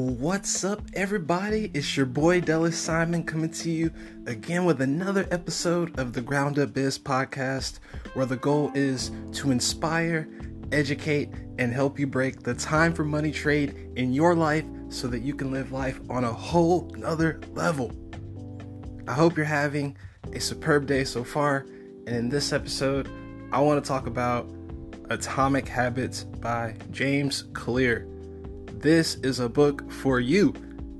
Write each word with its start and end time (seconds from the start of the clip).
What's 0.00 0.64
up, 0.64 0.80
everybody? 0.94 1.70
It's 1.74 1.94
your 1.94 2.06
boy 2.06 2.40
Dallas 2.40 2.78
Simon 2.78 3.22
coming 3.22 3.50
to 3.50 3.70
you 3.70 3.92
again 4.26 4.64
with 4.64 4.80
another 4.80 5.28
episode 5.30 5.98
of 5.98 6.14
the 6.14 6.22
Ground 6.22 6.58
Up 6.58 6.72
Biz 6.72 6.98
podcast, 6.98 7.80
where 8.14 8.24
the 8.24 8.38
goal 8.38 8.72
is 8.74 9.10
to 9.32 9.50
inspire, 9.50 10.26
educate, 10.72 11.28
and 11.58 11.70
help 11.70 11.98
you 11.98 12.06
break 12.06 12.42
the 12.42 12.54
time 12.54 12.94
for 12.94 13.04
money 13.04 13.30
trade 13.30 13.90
in 13.96 14.14
your 14.14 14.34
life 14.34 14.64
so 14.88 15.06
that 15.06 15.20
you 15.20 15.34
can 15.34 15.52
live 15.52 15.70
life 15.70 16.00
on 16.08 16.24
a 16.24 16.32
whole 16.32 16.90
nother 16.96 17.38
level. 17.52 17.92
I 19.06 19.12
hope 19.12 19.36
you're 19.36 19.44
having 19.44 19.98
a 20.32 20.40
superb 20.40 20.86
day 20.86 21.04
so 21.04 21.22
far, 21.22 21.66
and 22.06 22.16
in 22.16 22.28
this 22.30 22.54
episode, 22.54 23.10
I 23.52 23.60
want 23.60 23.84
to 23.84 23.86
talk 23.86 24.06
about 24.06 24.50
Atomic 25.10 25.68
Habits 25.68 26.24
by 26.24 26.74
James 26.90 27.42
Clear 27.52 28.09
this 28.80 29.16
is 29.16 29.40
a 29.40 29.48
book 29.48 29.90
for 29.90 30.20
you. 30.20 30.54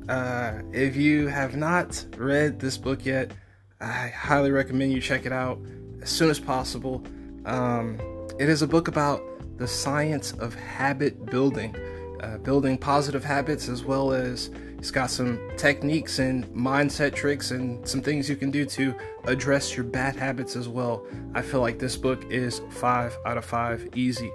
Uh, 0.09 0.61
if 0.73 0.97
you 0.97 1.29
have 1.29 1.57
not 1.57 2.05
read 2.17 2.61
this 2.61 2.77
book 2.77 3.05
yet, 3.05 3.33
I 3.81 4.09
highly 4.09 4.51
recommend 4.51 4.93
you 4.93 5.01
check 5.01 5.25
it 5.25 5.33
out 5.33 5.59
as 6.03 6.11
soon 6.11 6.31
as 6.31 6.39
possible. 6.39 7.03
Um, 7.47 7.99
it 8.39 8.49
is 8.49 8.63
a 8.63 8.67
book 8.67 8.89
about 8.89 9.23
the 9.57 9.67
science 9.67 10.33
of 10.33 10.55
habit 10.55 11.27
building, 11.27 11.75
uh, 12.21 12.39
building 12.39 12.77
positive 12.77 13.25
habits, 13.25 13.69
as 13.69 13.85
well 13.85 14.13
as 14.13 14.51
it's 14.79 14.91
got 14.91 15.11
some 15.11 15.39
techniques 15.57 16.19
and 16.19 16.47
mindset 16.49 17.15
tricks 17.15 17.51
and 17.51 17.87
some 17.87 18.03
things 18.03 18.29
you 18.29 18.37
can 18.37 18.51
do 18.51 18.65
to 18.67 18.95
address 19.25 19.77
your 19.77 19.85
bad 19.85 20.17
habits 20.17 20.57
as 20.57 20.69
well. 20.69 21.07
I 21.35 21.43
feel 21.43 21.61
like 21.61 21.79
this 21.79 21.97
book 21.97 22.31
is 22.31 22.61
five 22.71 23.17
out 23.25 23.37
of 23.37 23.45
five, 23.45 23.89
easy. 23.95 24.31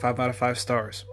Five 0.00 0.20
out 0.20 0.30
of 0.30 0.36
five 0.36 0.58
stars. 0.58 1.04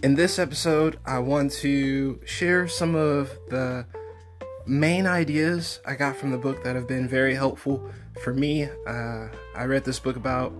In 0.00 0.14
this 0.14 0.38
episode, 0.38 1.00
I 1.04 1.18
want 1.18 1.50
to 1.54 2.20
share 2.24 2.68
some 2.68 2.94
of 2.94 3.36
the 3.48 3.84
main 4.64 5.08
ideas 5.08 5.80
I 5.84 5.96
got 5.96 6.14
from 6.14 6.30
the 6.30 6.38
book 6.38 6.62
that 6.62 6.76
have 6.76 6.86
been 6.86 7.08
very 7.08 7.34
helpful 7.34 7.84
for 8.22 8.32
me. 8.32 8.68
Uh, 8.86 9.26
I 9.56 9.64
read 9.64 9.84
this 9.84 9.98
book 9.98 10.14
about 10.14 10.52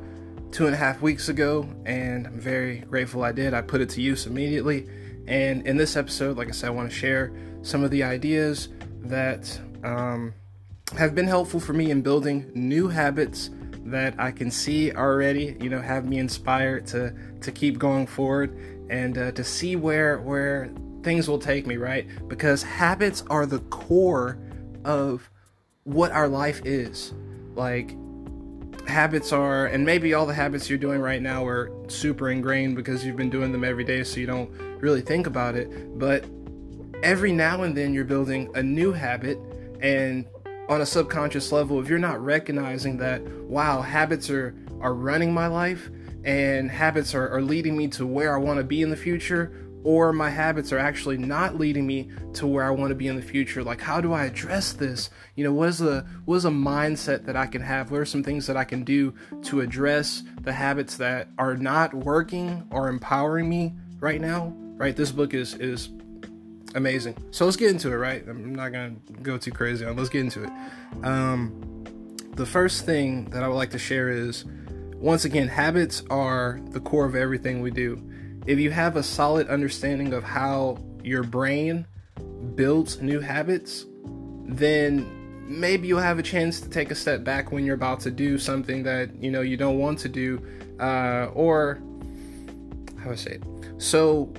two 0.50 0.66
and 0.66 0.74
a 0.74 0.76
half 0.76 1.02
weeks 1.02 1.28
ago, 1.28 1.68
and 1.86 2.26
I'm 2.26 2.40
very 2.40 2.78
grateful 2.80 3.22
I 3.22 3.30
did. 3.30 3.54
I 3.54 3.60
put 3.60 3.80
it 3.80 3.90
to 3.90 4.00
use 4.02 4.26
immediately. 4.26 4.88
And 5.28 5.64
in 5.68 5.76
this 5.76 5.96
episode, 5.96 6.36
like 6.36 6.48
I 6.48 6.52
said, 6.52 6.68
I 6.68 6.70
want 6.70 6.90
to 6.90 6.96
share 6.96 7.32
some 7.62 7.84
of 7.84 7.92
the 7.92 8.02
ideas 8.02 8.70
that 9.02 9.60
um, 9.84 10.34
have 10.96 11.14
been 11.14 11.28
helpful 11.28 11.60
for 11.60 11.74
me 11.74 11.92
in 11.92 12.02
building 12.02 12.50
new 12.54 12.88
habits 12.88 13.50
that 13.84 14.16
I 14.18 14.32
can 14.32 14.50
see 14.50 14.92
already, 14.92 15.56
you 15.60 15.70
know, 15.70 15.80
have 15.80 16.06
me 16.06 16.18
inspired 16.18 16.86
to 16.88 17.14
to 17.40 17.52
keep 17.52 17.78
going 17.78 18.06
forward 18.06 18.77
and 18.90 19.16
uh, 19.18 19.32
to 19.32 19.44
see 19.44 19.76
where 19.76 20.18
where 20.18 20.70
things 21.02 21.28
will 21.28 21.38
take 21.38 21.66
me, 21.66 21.76
right? 21.76 22.06
Because 22.28 22.62
habits 22.62 23.24
are 23.30 23.46
the 23.46 23.60
core 23.60 24.38
of 24.84 25.30
what 25.84 26.10
our 26.12 26.28
life 26.28 26.60
is. 26.64 27.14
Like 27.54 27.96
habits 28.86 29.32
are, 29.32 29.66
and 29.66 29.84
maybe 29.84 30.14
all 30.14 30.26
the 30.26 30.34
habits 30.34 30.68
you're 30.68 30.78
doing 30.78 31.00
right 31.00 31.20
now 31.20 31.46
are 31.46 31.70
super 31.88 32.30
ingrained 32.30 32.76
because 32.76 33.04
you've 33.04 33.16
been 33.16 33.30
doing 33.30 33.52
them 33.52 33.64
every 33.64 33.84
day, 33.84 34.02
so 34.04 34.20
you 34.20 34.26
don't 34.26 34.50
really 34.80 35.00
think 35.00 35.26
about 35.26 35.54
it. 35.54 35.98
But 35.98 36.24
every 37.02 37.32
now 37.32 37.62
and 37.62 37.76
then 37.76 37.92
you're 37.92 38.04
building 38.04 38.50
a 38.54 38.62
new 38.62 38.92
habit, 38.92 39.38
and 39.80 40.26
on 40.68 40.80
a 40.80 40.86
subconscious 40.86 41.52
level, 41.52 41.80
if 41.80 41.88
you're 41.88 41.98
not 41.98 42.22
recognizing 42.22 42.98
that, 42.98 43.22
wow, 43.22 43.80
habits 43.82 44.30
are 44.30 44.54
are 44.80 44.94
running 44.94 45.32
my 45.32 45.48
life, 45.48 45.90
and 46.24 46.70
habits 46.70 47.14
are, 47.14 47.28
are 47.28 47.42
leading 47.42 47.76
me 47.76 47.88
to 47.88 48.06
where 48.06 48.34
I 48.34 48.38
want 48.38 48.58
to 48.58 48.64
be 48.64 48.82
in 48.82 48.90
the 48.90 48.96
future, 48.96 49.52
or 49.84 50.12
my 50.12 50.28
habits 50.28 50.72
are 50.72 50.78
actually 50.78 51.16
not 51.16 51.58
leading 51.58 51.86
me 51.86 52.10
to 52.34 52.46
where 52.46 52.64
I 52.64 52.70
want 52.70 52.90
to 52.90 52.94
be 52.94 53.06
in 53.06 53.16
the 53.16 53.22
future. 53.22 53.62
Like, 53.62 53.80
how 53.80 54.00
do 54.00 54.12
I 54.12 54.24
address 54.24 54.72
this? 54.72 55.10
You 55.36 55.44
know, 55.44 55.52
what 55.52 55.68
is 55.68 55.80
a 55.80 56.04
what 56.24 56.36
is 56.36 56.44
a 56.44 56.50
mindset 56.50 57.24
that 57.26 57.36
I 57.36 57.46
can 57.46 57.62
have? 57.62 57.90
What 57.90 58.00
are 58.00 58.04
some 58.04 58.22
things 58.22 58.46
that 58.48 58.56
I 58.56 58.64
can 58.64 58.84
do 58.84 59.14
to 59.44 59.60
address 59.60 60.22
the 60.42 60.52
habits 60.52 60.96
that 60.96 61.28
are 61.38 61.56
not 61.56 61.94
working 61.94 62.66
or 62.70 62.88
empowering 62.88 63.48
me 63.48 63.74
right 64.00 64.20
now? 64.20 64.52
Right, 64.76 64.96
this 64.96 65.12
book 65.12 65.34
is 65.34 65.54
is 65.54 65.90
amazing. 66.74 67.16
So 67.30 67.44
let's 67.44 67.56
get 67.56 67.70
into 67.70 67.92
it. 67.92 67.96
Right, 67.96 68.26
I'm 68.28 68.54
not 68.54 68.72
gonna 68.72 68.96
go 69.22 69.38
too 69.38 69.52
crazy 69.52 69.84
on. 69.84 69.96
Let's 69.96 70.08
get 70.08 70.20
into 70.20 70.44
it. 70.44 70.50
Um, 71.04 71.84
the 72.34 72.46
first 72.46 72.84
thing 72.84 73.30
that 73.30 73.42
I 73.42 73.48
would 73.48 73.56
like 73.56 73.70
to 73.70 73.78
share 73.78 74.10
is 74.10 74.44
once 74.98 75.24
again, 75.24 75.48
habits 75.48 76.02
are 76.10 76.60
the 76.70 76.80
core 76.80 77.04
of 77.04 77.14
everything 77.14 77.60
we 77.60 77.70
do. 77.70 78.02
If 78.46 78.58
you 78.58 78.70
have 78.70 78.96
a 78.96 79.02
solid 79.02 79.48
understanding 79.48 80.12
of 80.12 80.24
how 80.24 80.78
your 81.04 81.22
brain 81.22 81.86
builds 82.54 83.00
new 83.00 83.20
habits, 83.20 83.86
then 84.44 85.06
maybe 85.46 85.86
you'll 85.86 86.00
have 86.00 86.18
a 86.18 86.22
chance 86.22 86.60
to 86.60 86.68
take 86.68 86.90
a 86.90 86.94
step 86.94 87.24
back 87.24 87.52
when 87.52 87.64
you're 87.64 87.74
about 87.74 88.00
to 88.00 88.10
do 88.10 88.38
something 88.38 88.82
that 88.82 89.14
you 89.22 89.30
know 89.30 89.40
you 89.40 89.56
don't 89.56 89.78
want 89.78 89.98
to 90.00 90.08
do, 90.08 90.42
uh, 90.80 91.26
or 91.32 91.80
how 92.98 93.04
do 93.04 93.12
I 93.12 93.14
say 93.14 93.32
it? 93.32 93.44
So 93.78 94.32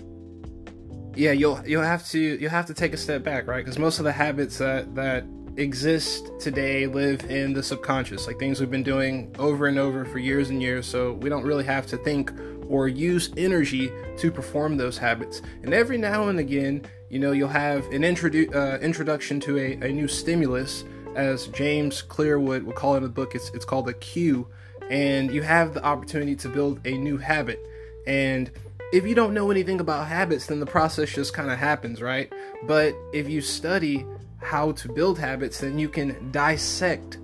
yeah, 1.15 1.31
you'll 1.31 1.61
you'll 1.65 1.83
have 1.83 2.07
to 2.09 2.19
you'll 2.19 2.51
have 2.51 2.65
to 2.67 2.73
take 2.73 2.93
a 2.93 2.97
step 2.97 3.23
back, 3.23 3.47
right? 3.47 3.63
Because 3.63 3.79
most 3.79 3.99
of 3.99 4.05
the 4.05 4.11
habits 4.11 4.57
that 4.57 4.95
that 4.95 5.25
exist 5.59 6.31
today 6.39 6.87
live 6.87 7.29
in 7.29 7.53
the 7.53 7.61
subconscious, 7.61 8.27
like 8.27 8.39
things 8.39 8.59
we've 8.59 8.71
been 8.71 8.83
doing 8.83 9.35
over 9.37 9.67
and 9.67 9.77
over 9.77 10.05
for 10.05 10.17
years 10.17 10.49
and 10.49 10.61
years. 10.61 10.85
So 10.85 11.13
we 11.13 11.29
don't 11.29 11.43
really 11.43 11.65
have 11.65 11.85
to 11.87 11.97
think 11.97 12.31
or 12.69 12.87
use 12.87 13.31
energy 13.35 13.91
to 14.17 14.31
perform 14.31 14.77
those 14.77 14.97
habits. 14.97 15.41
And 15.63 15.73
every 15.73 15.97
now 15.97 16.29
and 16.29 16.39
again, 16.39 16.85
you 17.09 17.19
know, 17.19 17.31
you'll 17.31 17.49
have 17.49 17.85
an 17.87 18.03
introdu- 18.03 18.55
uh, 18.55 18.79
introduction 18.79 19.39
to 19.41 19.57
a, 19.57 19.73
a 19.87 19.91
new 19.91 20.07
stimulus, 20.07 20.85
as 21.15 21.47
James 21.47 22.03
Clearwood 22.03 22.63
would 22.63 22.75
call 22.75 22.93
it 22.93 22.97
in 22.97 23.03
the 23.03 23.09
book. 23.09 23.35
It's, 23.35 23.49
it's 23.49 23.65
called 23.65 23.89
a 23.89 23.93
cue. 23.93 24.47
And 24.89 25.31
you 25.31 25.41
have 25.41 25.73
the 25.73 25.83
opportunity 25.83 26.35
to 26.37 26.49
build 26.49 26.79
a 26.85 26.97
new 26.97 27.17
habit. 27.17 27.59
And 28.07 28.49
if 28.91 29.05
you 29.05 29.13
don't 29.13 29.33
know 29.33 29.51
anything 29.51 29.79
about 29.79 30.07
habits, 30.07 30.47
then 30.47 30.59
the 30.59 30.65
process 30.65 31.09
just 31.09 31.33
kind 31.33 31.51
of 31.51 31.57
happens, 31.57 32.01
right? 32.01 32.31
But 32.63 32.95
if 33.13 33.29
you 33.29 33.41
study 33.41 34.05
how 34.37 34.71
to 34.73 34.91
build 34.91 35.19
habits, 35.19 35.59
then 35.59 35.77
you 35.77 35.89
can 35.89 36.31
dissect 36.31 37.19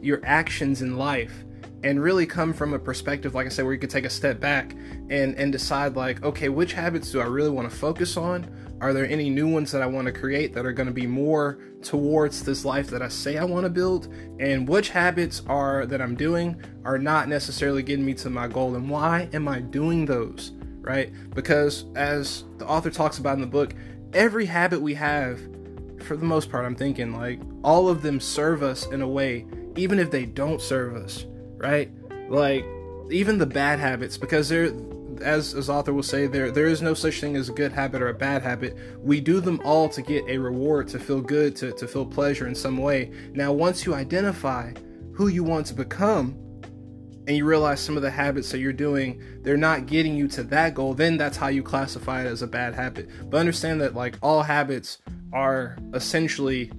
your 0.00 0.20
actions 0.24 0.82
in 0.82 0.96
life 0.96 1.44
and 1.82 2.02
really 2.02 2.26
come 2.26 2.52
from 2.52 2.74
a 2.74 2.78
perspective 2.78 3.34
like 3.34 3.46
i 3.46 3.48
said 3.48 3.64
where 3.64 3.72
you 3.72 3.78
could 3.78 3.90
take 3.90 4.04
a 4.04 4.10
step 4.10 4.40
back 4.40 4.74
and 5.10 5.34
and 5.36 5.52
decide 5.52 5.94
like 5.94 6.22
okay 6.24 6.48
which 6.48 6.72
habits 6.72 7.12
do 7.12 7.20
i 7.20 7.24
really 7.24 7.50
want 7.50 7.68
to 7.70 7.76
focus 7.76 8.16
on? 8.16 8.46
Are 8.80 8.92
there 8.92 9.06
any 9.06 9.28
new 9.28 9.48
ones 9.48 9.72
that 9.72 9.82
i 9.82 9.86
want 9.86 10.06
to 10.06 10.12
create 10.12 10.54
that 10.54 10.64
are 10.64 10.72
going 10.72 10.86
to 10.86 10.94
be 10.94 11.06
more 11.06 11.58
towards 11.82 12.44
this 12.44 12.64
life 12.64 12.88
that 12.90 13.02
i 13.02 13.08
say 13.08 13.38
i 13.38 13.44
want 13.44 13.64
to 13.64 13.70
build? 13.70 14.12
And 14.38 14.68
which 14.68 14.90
habits 14.90 15.42
are 15.48 15.84
that 15.86 16.00
i'm 16.00 16.14
doing 16.14 16.60
are 16.84 16.98
not 16.98 17.28
necessarily 17.28 17.82
getting 17.82 18.04
me 18.04 18.14
to 18.14 18.30
my 18.30 18.46
goal? 18.46 18.76
And 18.76 18.88
why 18.88 19.28
am 19.32 19.48
i 19.48 19.60
doing 19.60 20.04
those 20.04 20.52
right 20.88 21.12
because 21.34 21.84
as 21.94 22.44
the 22.56 22.66
author 22.66 22.90
talks 22.90 23.18
about 23.18 23.34
in 23.34 23.40
the 23.40 23.46
book 23.46 23.74
every 24.14 24.46
habit 24.46 24.80
we 24.80 24.94
have 24.94 25.38
for 26.02 26.16
the 26.16 26.24
most 26.24 26.50
part, 26.50 26.64
I'm 26.64 26.76
thinking 26.76 27.14
like 27.14 27.40
all 27.62 27.88
of 27.88 28.02
them 28.02 28.20
serve 28.20 28.62
us 28.62 28.86
in 28.86 29.02
a 29.02 29.08
way, 29.08 29.46
even 29.76 29.98
if 29.98 30.10
they 30.10 30.24
don't 30.24 30.60
serve 30.60 30.96
us, 30.96 31.26
right? 31.56 31.90
Like 32.28 32.64
even 33.10 33.38
the 33.38 33.46
bad 33.46 33.78
habits, 33.78 34.16
because 34.16 34.48
there, 34.48 34.72
as 35.22 35.54
as 35.54 35.68
author 35.68 35.92
will 35.92 36.02
say, 36.02 36.26
there 36.26 36.50
there 36.50 36.66
is 36.66 36.82
no 36.82 36.94
such 36.94 37.20
thing 37.20 37.36
as 37.36 37.48
a 37.48 37.52
good 37.52 37.72
habit 37.72 38.02
or 38.02 38.08
a 38.08 38.14
bad 38.14 38.42
habit. 38.42 38.76
We 38.98 39.20
do 39.20 39.40
them 39.40 39.60
all 39.64 39.88
to 39.90 40.02
get 40.02 40.24
a 40.28 40.38
reward, 40.38 40.88
to 40.88 40.98
feel 40.98 41.20
good, 41.20 41.56
to 41.56 41.72
to 41.72 41.86
feel 41.86 42.06
pleasure 42.06 42.46
in 42.46 42.54
some 42.54 42.78
way. 42.78 43.12
Now, 43.32 43.52
once 43.52 43.84
you 43.84 43.94
identify 43.94 44.72
who 45.12 45.28
you 45.28 45.42
want 45.42 45.66
to 45.66 45.74
become, 45.74 46.36
and 47.28 47.36
you 47.36 47.44
realize 47.44 47.78
some 47.78 47.96
of 47.96 48.02
the 48.02 48.10
habits 48.10 48.50
that 48.50 48.58
you're 48.58 48.72
doing 48.72 49.22
they're 49.42 49.56
not 49.56 49.86
getting 49.86 50.16
you 50.16 50.26
to 50.26 50.42
that 50.42 50.74
goal 50.74 50.94
then 50.94 51.16
that's 51.16 51.36
how 51.36 51.46
you 51.46 51.62
classify 51.62 52.22
it 52.22 52.26
as 52.26 52.42
a 52.42 52.46
bad 52.46 52.74
habit. 52.74 53.08
But 53.30 53.38
understand 53.38 53.80
that 53.80 53.94
like 53.94 54.16
all 54.22 54.42
habits 54.42 54.98
are 55.32 55.76
essentially 55.94 56.72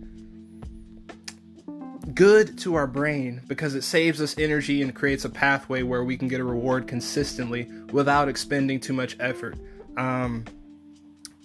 good 2.14 2.58
to 2.60 2.76
our 2.76 2.88
brain 2.88 3.42
because 3.48 3.76
it 3.76 3.84
saves 3.84 4.22
us 4.22 4.38
energy 4.38 4.82
and 4.82 4.94
creates 4.94 5.26
a 5.26 5.30
pathway 5.30 5.84
where 5.84 6.04
we 6.04 6.18
can 6.18 6.28
get 6.28 6.40
a 6.40 6.44
reward 6.44 6.88
consistently 6.88 7.70
without 7.92 8.28
expending 8.28 8.80
too 8.80 8.94
much 8.94 9.16
effort. 9.20 9.58
Um, 9.98 10.46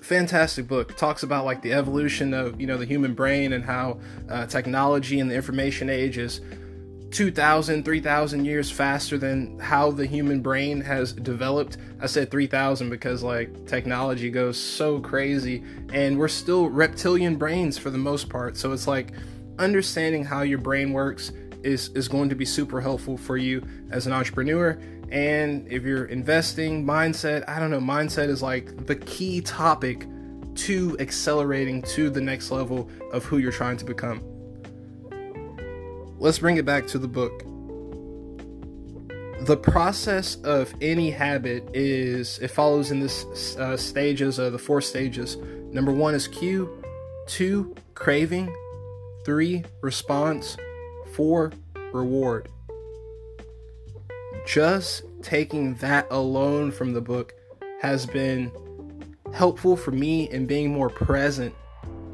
fantastic 0.00 0.66
book. 0.66 0.96
Talks 0.96 1.22
about 1.22 1.44
like 1.44 1.62
the 1.62 1.72
evolution 1.72 2.32
of 2.32 2.60
you 2.60 2.66
know 2.66 2.78
the 2.78 2.86
human 2.86 3.14
brain 3.14 3.52
and 3.52 3.64
how 3.64 4.00
uh, 4.28 4.46
technology 4.46 5.20
and 5.20 5.30
the 5.30 5.34
information 5.34 5.90
age 5.90 6.18
is 6.18 6.40
2,000, 7.14 7.84
3,000 7.84 8.44
years 8.44 8.72
faster 8.72 9.16
than 9.16 9.56
how 9.60 9.92
the 9.92 10.04
human 10.04 10.40
brain 10.40 10.80
has 10.80 11.12
developed. 11.12 11.78
I 12.00 12.06
said 12.06 12.28
3,000 12.28 12.90
because 12.90 13.22
like 13.22 13.66
technology 13.68 14.30
goes 14.30 14.58
so 14.58 14.98
crazy 14.98 15.62
and 15.92 16.18
we're 16.18 16.26
still 16.26 16.68
reptilian 16.68 17.36
brains 17.36 17.78
for 17.78 17.90
the 17.90 17.98
most 17.98 18.28
part. 18.28 18.56
So 18.56 18.72
it's 18.72 18.88
like 18.88 19.12
understanding 19.60 20.24
how 20.24 20.42
your 20.42 20.58
brain 20.58 20.92
works 20.92 21.30
is, 21.62 21.90
is 21.90 22.08
going 22.08 22.30
to 22.30 22.34
be 22.34 22.44
super 22.44 22.80
helpful 22.80 23.16
for 23.16 23.36
you 23.36 23.62
as 23.92 24.08
an 24.08 24.12
entrepreneur. 24.12 24.76
And 25.08 25.70
if 25.70 25.84
you're 25.84 26.06
investing, 26.06 26.84
mindset, 26.84 27.48
I 27.48 27.60
don't 27.60 27.70
know, 27.70 27.78
mindset 27.78 28.28
is 28.28 28.42
like 28.42 28.86
the 28.86 28.96
key 28.96 29.40
topic 29.40 30.08
to 30.56 30.96
accelerating 30.98 31.80
to 31.82 32.10
the 32.10 32.20
next 32.20 32.50
level 32.50 32.90
of 33.12 33.24
who 33.24 33.38
you're 33.38 33.52
trying 33.52 33.76
to 33.76 33.84
become. 33.84 34.33
Let's 36.18 36.38
bring 36.38 36.56
it 36.56 36.64
back 36.64 36.86
to 36.88 36.98
the 36.98 37.08
book. 37.08 37.44
The 39.46 39.56
process 39.56 40.36
of 40.36 40.72
any 40.80 41.10
habit 41.10 41.68
is 41.74 42.38
it 42.38 42.48
follows 42.48 42.90
in 42.90 43.00
this 43.00 43.56
uh, 43.56 43.76
stages 43.76 44.38
of 44.38 44.52
the 44.52 44.58
four 44.58 44.80
stages. 44.80 45.36
Number 45.70 45.92
one 45.92 46.14
is 46.14 46.28
cue, 46.28 46.82
two 47.26 47.74
craving, 47.94 48.54
three 49.24 49.64
response, 49.80 50.56
four 51.12 51.52
reward. 51.92 52.48
Just 54.46 55.02
taking 55.22 55.74
that 55.76 56.06
alone 56.10 56.70
from 56.70 56.92
the 56.92 57.00
book 57.00 57.34
has 57.80 58.06
been 58.06 58.52
helpful 59.32 59.76
for 59.76 59.90
me 59.90 60.30
in 60.30 60.46
being 60.46 60.72
more 60.72 60.88
present 60.88 61.54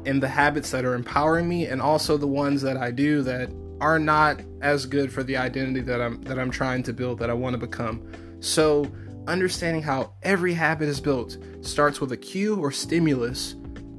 in 0.05 0.19
the 0.19 0.27
habits 0.27 0.71
that 0.71 0.83
are 0.85 0.95
empowering 0.95 1.47
me 1.47 1.67
and 1.67 1.81
also 1.81 2.17
the 2.17 2.27
ones 2.27 2.61
that 2.63 2.77
I 2.77 2.89
do 2.89 3.21
that 3.21 3.49
are 3.81 3.99
not 3.99 4.39
as 4.61 4.85
good 4.85 5.11
for 5.11 5.23
the 5.23 5.35
identity 5.35 5.81
that 5.81 5.99
I'm 5.99 6.21
that 6.21 6.39
I'm 6.39 6.51
trying 6.51 6.83
to 6.83 6.93
build 6.93 7.19
that 7.19 7.29
I 7.29 7.33
want 7.33 7.55
to 7.55 7.57
become. 7.57 8.09
So, 8.39 8.89
understanding 9.27 9.81
how 9.81 10.13
every 10.21 10.53
habit 10.53 10.87
is 10.87 11.01
built 11.01 11.37
starts 11.61 11.99
with 11.99 12.11
a 12.11 12.17
cue 12.17 12.55
or 12.55 12.71
stimulus. 12.71 13.55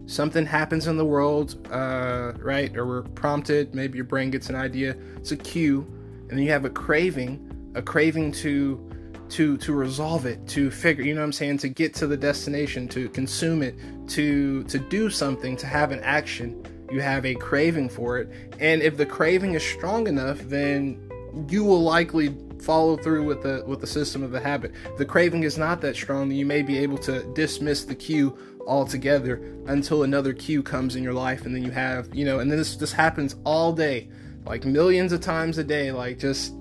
Something 0.06 0.46
happens 0.46 0.86
in 0.86 0.96
the 0.96 1.04
world, 1.04 1.66
uh, 1.70 2.32
right? 2.38 2.74
Or 2.76 2.86
we're 2.86 3.02
prompted. 3.02 3.74
Maybe 3.74 3.96
your 3.96 4.04
brain 4.04 4.30
gets 4.30 4.48
an 4.48 4.56
idea. 4.56 4.96
It's 5.16 5.32
a 5.32 5.36
cue, 5.36 5.80
and 6.28 6.30
then 6.30 6.38
you 6.38 6.50
have 6.50 6.64
a 6.64 6.70
craving, 6.70 7.72
a 7.74 7.82
craving 7.82 8.32
to 8.32 8.88
to 9.30 9.56
to 9.56 9.72
resolve 9.72 10.26
it 10.26 10.46
to 10.46 10.70
figure 10.70 11.02
you 11.02 11.14
know 11.14 11.22
what 11.22 11.24
i'm 11.24 11.32
saying 11.32 11.56
to 11.56 11.66
get 11.66 11.94
to 11.94 12.06
the 12.06 12.16
destination 12.18 12.86
to 12.86 13.08
consume 13.08 13.62
it 13.62 13.74
to 14.06 14.62
to 14.64 14.78
do 14.78 15.08
something 15.08 15.56
to 15.56 15.66
have 15.66 15.90
an 15.90 16.00
action 16.00 16.62
you 16.92 17.00
have 17.00 17.24
a 17.24 17.34
craving 17.34 17.88
for 17.88 18.18
it 18.18 18.28
and 18.60 18.82
if 18.82 18.96
the 18.96 19.06
craving 19.06 19.54
is 19.54 19.62
strong 19.62 20.06
enough 20.06 20.38
then 20.40 21.10
you 21.48 21.64
will 21.64 21.82
likely 21.82 22.34
follow 22.60 22.96
through 22.96 23.24
with 23.24 23.42
the 23.42 23.64
with 23.66 23.80
the 23.80 23.86
system 23.86 24.22
of 24.22 24.30
the 24.30 24.40
habit 24.40 24.72
the 24.98 25.04
craving 25.04 25.42
is 25.42 25.58
not 25.58 25.80
that 25.80 25.96
strong 25.96 26.28
then 26.28 26.38
you 26.38 26.46
may 26.46 26.62
be 26.62 26.78
able 26.78 26.98
to 26.98 27.22
dismiss 27.34 27.84
the 27.84 27.94
cue 27.94 28.36
altogether 28.66 29.42
until 29.66 30.04
another 30.04 30.32
cue 30.32 30.62
comes 30.62 30.94
in 30.94 31.02
your 31.02 31.14
life 31.14 31.44
and 31.46 31.54
then 31.54 31.62
you 31.62 31.70
have 31.70 32.14
you 32.14 32.24
know 32.24 32.38
and 32.38 32.50
this 32.50 32.76
this 32.76 32.92
happens 32.92 33.34
all 33.44 33.72
day 33.72 34.08
like 34.44 34.64
millions 34.64 35.12
of 35.12 35.20
times 35.20 35.58
a 35.58 35.64
day 35.64 35.90
like 35.90 36.18
just 36.18 36.52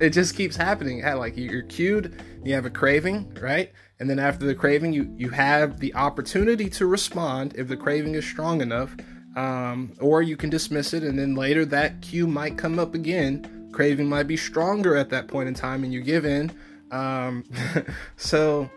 it 0.00 0.10
just 0.10 0.36
keeps 0.36 0.56
happening. 0.56 1.02
Like 1.02 1.36
you're 1.36 1.62
cued, 1.62 2.22
you 2.44 2.54
have 2.54 2.66
a 2.66 2.70
craving, 2.70 3.36
right? 3.40 3.72
And 3.98 4.10
then 4.10 4.18
after 4.18 4.44
the 4.46 4.54
craving, 4.54 4.92
you 4.92 5.12
you 5.16 5.30
have 5.30 5.80
the 5.80 5.94
opportunity 5.94 6.68
to 6.70 6.86
respond 6.86 7.54
if 7.56 7.68
the 7.68 7.76
craving 7.76 8.14
is 8.14 8.24
strong 8.24 8.60
enough, 8.60 8.94
um, 9.36 9.92
or 10.00 10.22
you 10.22 10.36
can 10.36 10.50
dismiss 10.50 10.92
it, 10.94 11.02
and 11.02 11.18
then 11.18 11.34
later 11.34 11.64
that 11.66 12.00
cue 12.00 12.26
might 12.26 12.58
come 12.58 12.78
up 12.78 12.94
again. 12.94 13.70
Craving 13.72 14.08
might 14.08 14.26
be 14.26 14.36
stronger 14.36 14.96
at 14.96 15.10
that 15.10 15.28
point 15.28 15.48
in 15.48 15.54
time, 15.54 15.84
and 15.84 15.92
you 15.92 16.00
give 16.00 16.24
in. 16.24 16.50
Um, 16.90 17.44
so, 18.16 18.70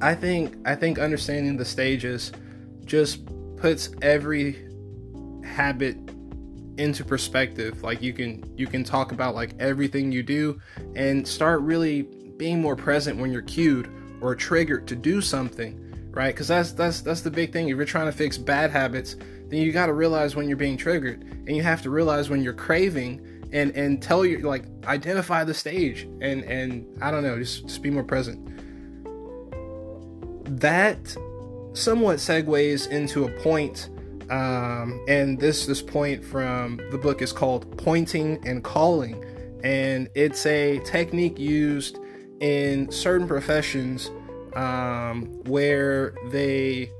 I 0.00 0.14
think 0.14 0.56
I 0.64 0.74
think 0.76 0.98
understanding 0.98 1.56
the 1.56 1.64
stages 1.64 2.32
just 2.84 3.22
puts 3.56 3.90
every 4.00 4.64
habit 5.44 5.96
into 6.78 7.04
perspective 7.04 7.82
like 7.82 8.00
you 8.00 8.12
can 8.12 8.44
you 8.56 8.68
can 8.68 8.84
talk 8.84 9.10
about 9.10 9.34
like 9.34 9.52
everything 9.58 10.12
you 10.12 10.22
do 10.22 10.60
and 10.94 11.26
start 11.26 11.60
really 11.62 12.02
being 12.36 12.62
more 12.62 12.76
present 12.76 13.18
when 13.18 13.32
you're 13.32 13.42
cued 13.42 13.90
or 14.20 14.34
triggered 14.36 14.86
to 14.86 14.94
do 14.94 15.20
something 15.20 15.76
right 16.12 16.32
because 16.34 16.46
that's 16.46 16.70
that's 16.70 17.00
that's 17.00 17.22
the 17.22 17.30
big 17.30 17.52
thing 17.52 17.68
if 17.68 17.76
you're 17.76 17.84
trying 17.84 18.06
to 18.06 18.12
fix 18.12 18.38
bad 18.38 18.70
habits 18.70 19.16
then 19.48 19.60
you 19.60 19.72
got 19.72 19.86
to 19.86 19.92
realize 19.92 20.36
when 20.36 20.48
you're 20.48 20.56
being 20.56 20.76
triggered 20.76 21.22
and 21.22 21.56
you 21.56 21.62
have 21.62 21.82
to 21.82 21.90
realize 21.90 22.28
when 22.30 22.42
you're 22.42 22.52
craving 22.52 23.24
and 23.52 23.70
and 23.76 24.02
tell 24.02 24.24
you 24.24 24.38
like 24.40 24.64
identify 24.86 25.42
the 25.42 25.54
stage 25.54 26.02
and 26.20 26.44
and 26.44 26.86
i 27.02 27.10
don't 27.10 27.22
know 27.22 27.38
just, 27.38 27.66
just 27.66 27.82
be 27.82 27.90
more 27.90 28.04
present. 28.04 28.38
That 30.60 31.16
somewhat 31.74 32.18
segues 32.18 32.88
into 32.88 33.24
a 33.24 33.30
point 33.42 33.90
um, 34.30 35.02
and 35.08 35.38
this 35.38 35.66
this 35.66 35.80
point 35.80 36.24
from 36.24 36.78
the 36.90 36.98
book 36.98 37.22
is 37.22 37.32
called 37.32 37.78
pointing 37.78 38.46
and 38.46 38.62
calling, 38.62 39.24
and 39.64 40.08
it's 40.14 40.44
a 40.44 40.80
technique 40.80 41.38
used 41.38 41.98
in 42.40 42.90
certain 42.92 43.26
professions 43.26 44.10
um, 44.54 45.24
where 45.44 46.14
they 46.30 46.90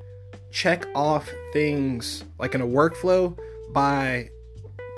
check 0.50 0.86
off 0.94 1.28
things 1.52 2.24
like 2.38 2.54
in 2.54 2.60
a 2.60 2.66
workflow 2.66 3.38
by 3.72 4.30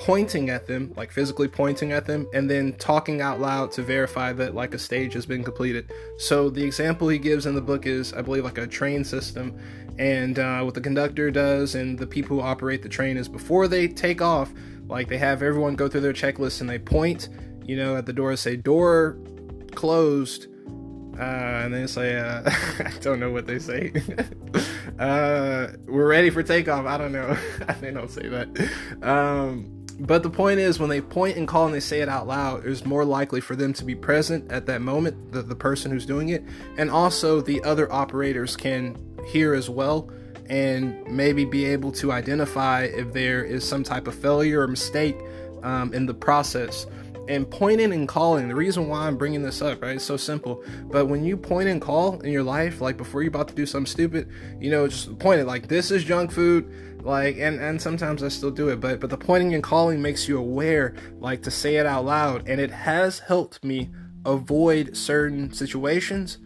pointing 0.00 0.48
at 0.48 0.66
them, 0.66 0.92
like 0.96 1.12
physically 1.12 1.46
pointing 1.46 1.92
at 1.92 2.06
them, 2.06 2.26
and 2.32 2.50
then 2.50 2.72
talking 2.74 3.20
out 3.20 3.38
loud 3.38 3.70
to 3.70 3.82
verify 3.82 4.32
that 4.32 4.54
like 4.54 4.72
a 4.72 4.78
stage 4.78 5.12
has 5.12 5.26
been 5.26 5.44
completed. 5.44 5.92
So 6.16 6.48
the 6.48 6.64
example 6.64 7.08
he 7.08 7.18
gives 7.18 7.44
in 7.46 7.54
the 7.54 7.60
book 7.60 7.86
is, 7.86 8.14
I 8.14 8.22
believe, 8.22 8.44
like 8.44 8.58
a 8.58 8.66
train 8.66 9.04
system, 9.04 9.58
and 9.98 10.38
uh, 10.38 10.62
what 10.62 10.72
the 10.72 10.80
conductor 10.80 11.30
does 11.30 11.74
and 11.74 11.98
the 11.98 12.06
people 12.06 12.38
who 12.38 12.42
operate 12.42 12.82
the 12.82 12.88
train 12.88 13.18
is 13.18 13.28
before 13.28 13.68
they 13.68 13.86
take 13.86 14.22
off, 14.22 14.50
like 14.88 15.08
they 15.08 15.18
have 15.18 15.42
everyone 15.42 15.76
go 15.76 15.88
through 15.88 16.00
their 16.00 16.14
checklist 16.14 16.62
and 16.62 16.70
they 16.70 16.78
point, 16.78 17.28
you 17.66 17.76
know, 17.76 17.96
at 17.96 18.06
the 18.06 18.12
door, 18.12 18.34
say 18.36 18.56
door 18.56 19.18
closed, 19.74 20.46
uh, 21.20 21.64
and 21.64 21.74
they 21.74 21.86
say, 21.86 22.18
uh, 22.18 22.42
I 22.78 22.92
don't 23.00 23.20
know 23.20 23.30
what 23.30 23.46
they 23.46 23.58
say. 23.58 23.92
uh, 24.98 25.68
we're 25.86 26.08
ready 26.08 26.30
for 26.30 26.42
takeoff. 26.42 26.86
I 26.86 26.96
don't 26.96 27.12
know. 27.12 27.36
they 27.80 27.90
don't 27.90 28.10
say 28.10 28.28
that. 28.28 28.70
Um, 29.02 29.86
but 30.00 30.22
the 30.22 30.30
point 30.30 30.60
is, 30.60 30.78
when 30.78 30.88
they 30.88 31.02
point 31.02 31.36
and 31.36 31.46
call 31.46 31.66
and 31.66 31.74
they 31.74 31.80
say 31.80 32.00
it 32.00 32.08
out 32.08 32.26
loud, 32.26 32.64
it's 32.64 32.86
more 32.86 33.04
likely 33.04 33.42
for 33.42 33.54
them 33.54 33.74
to 33.74 33.84
be 33.84 33.94
present 33.94 34.50
at 34.50 34.64
that 34.66 34.80
moment, 34.80 35.32
the, 35.32 35.42
the 35.42 35.54
person 35.54 35.90
who's 35.90 36.06
doing 36.06 36.30
it, 36.30 36.42
and 36.78 36.90
also 36.90 37.42
the 37.42 37.62
other 37.64 37.92
operators 37.92 38.56
can 38.56 38.96
hear 39.26 39.52
as 39.52 39.68
well 39.68 40.10
and 40.48 41.06
maybe 41.06 41.44
be 41.44 41.64
able 41.66 41.92
to 41.92 42.10
identify 42.10 42.84
if 42.84 43.12
there 43.12 43.44
is 43.44 43.66
some 43.66 43.84
type 43.84 44.08
of 44.08 44.14
failure 44.14 44.62
or 44.62 44.66
mistake 44.66 45.16
um, 45.62 45.92
in 45.92 46.06
the 46.06 46.14
process. 46.14 46.86
And 47.28 47.48
pointing 47.48 47.92
and 47.92 48.08
calling, 48.08 48.48
the 48.48 48.54
reason 48.54 48.88
why 48.88 49.06
I'm 49.06 49.16
bringing 49.16 49.42
this 49.42 49.62
up, 49.62 49.82
right? 49.82 49.96
It's 49.96 50.04
so 50.04 50.16
simple. 50.16 50.64
But 50.84 51.06
when 51.06 51.24
you 51.24 51.36
point 51.36 51.68
and 51.68 51.80
call 51.80 52.18
in 52.20 52.32
your 52.32 52.42
life, 52.42 52.80
like 52.80 52.96
before 52.96 53.22
you're 53.22 53.28
about 53.28 53.48
to 53.48 53.54
do 53.54 53.66
something 53.66 53.90
stupid, 53.90 54.28
you 54.58 54.70
know, 54.70 54.88
just 54.88 55.16
point 55.18 55.40
it 55.40 55.46
like 55.46 55.68
this 55.68 55.90
is 55.90 56.02
junk 56.02 56.32
food 56.32 56.68
like 57.04 57.36
and 57.38 57.60
and 57.60 57.80
sometimes 57.80 58.22
i 58.22 58.28
still 58.28 58.50
do 58.50 58.68
it 58.68 58.80
but 58.80 59.00
but 59.00 59.10
the 59.10 59.16
pointing 59.16 59.54
and 59.54 59.62
calling 59.62 60.00
makes 60.00 60.28
you 60.28 60.38
aware 60.38 60.94
like 61.18 61.42
to 61.42 61.50
say 61.50 61.76
it 61.76 61.86
out 61.86 62.04
loud 62.04 62.46
and 62.48 62.60
it 62.60 62.70
has 62.70 63.20
helped 63.20 63.64
me 63.64 63.90
avoid 64.26 64.96
certain 64.96 65.52
situations 65.52 66.38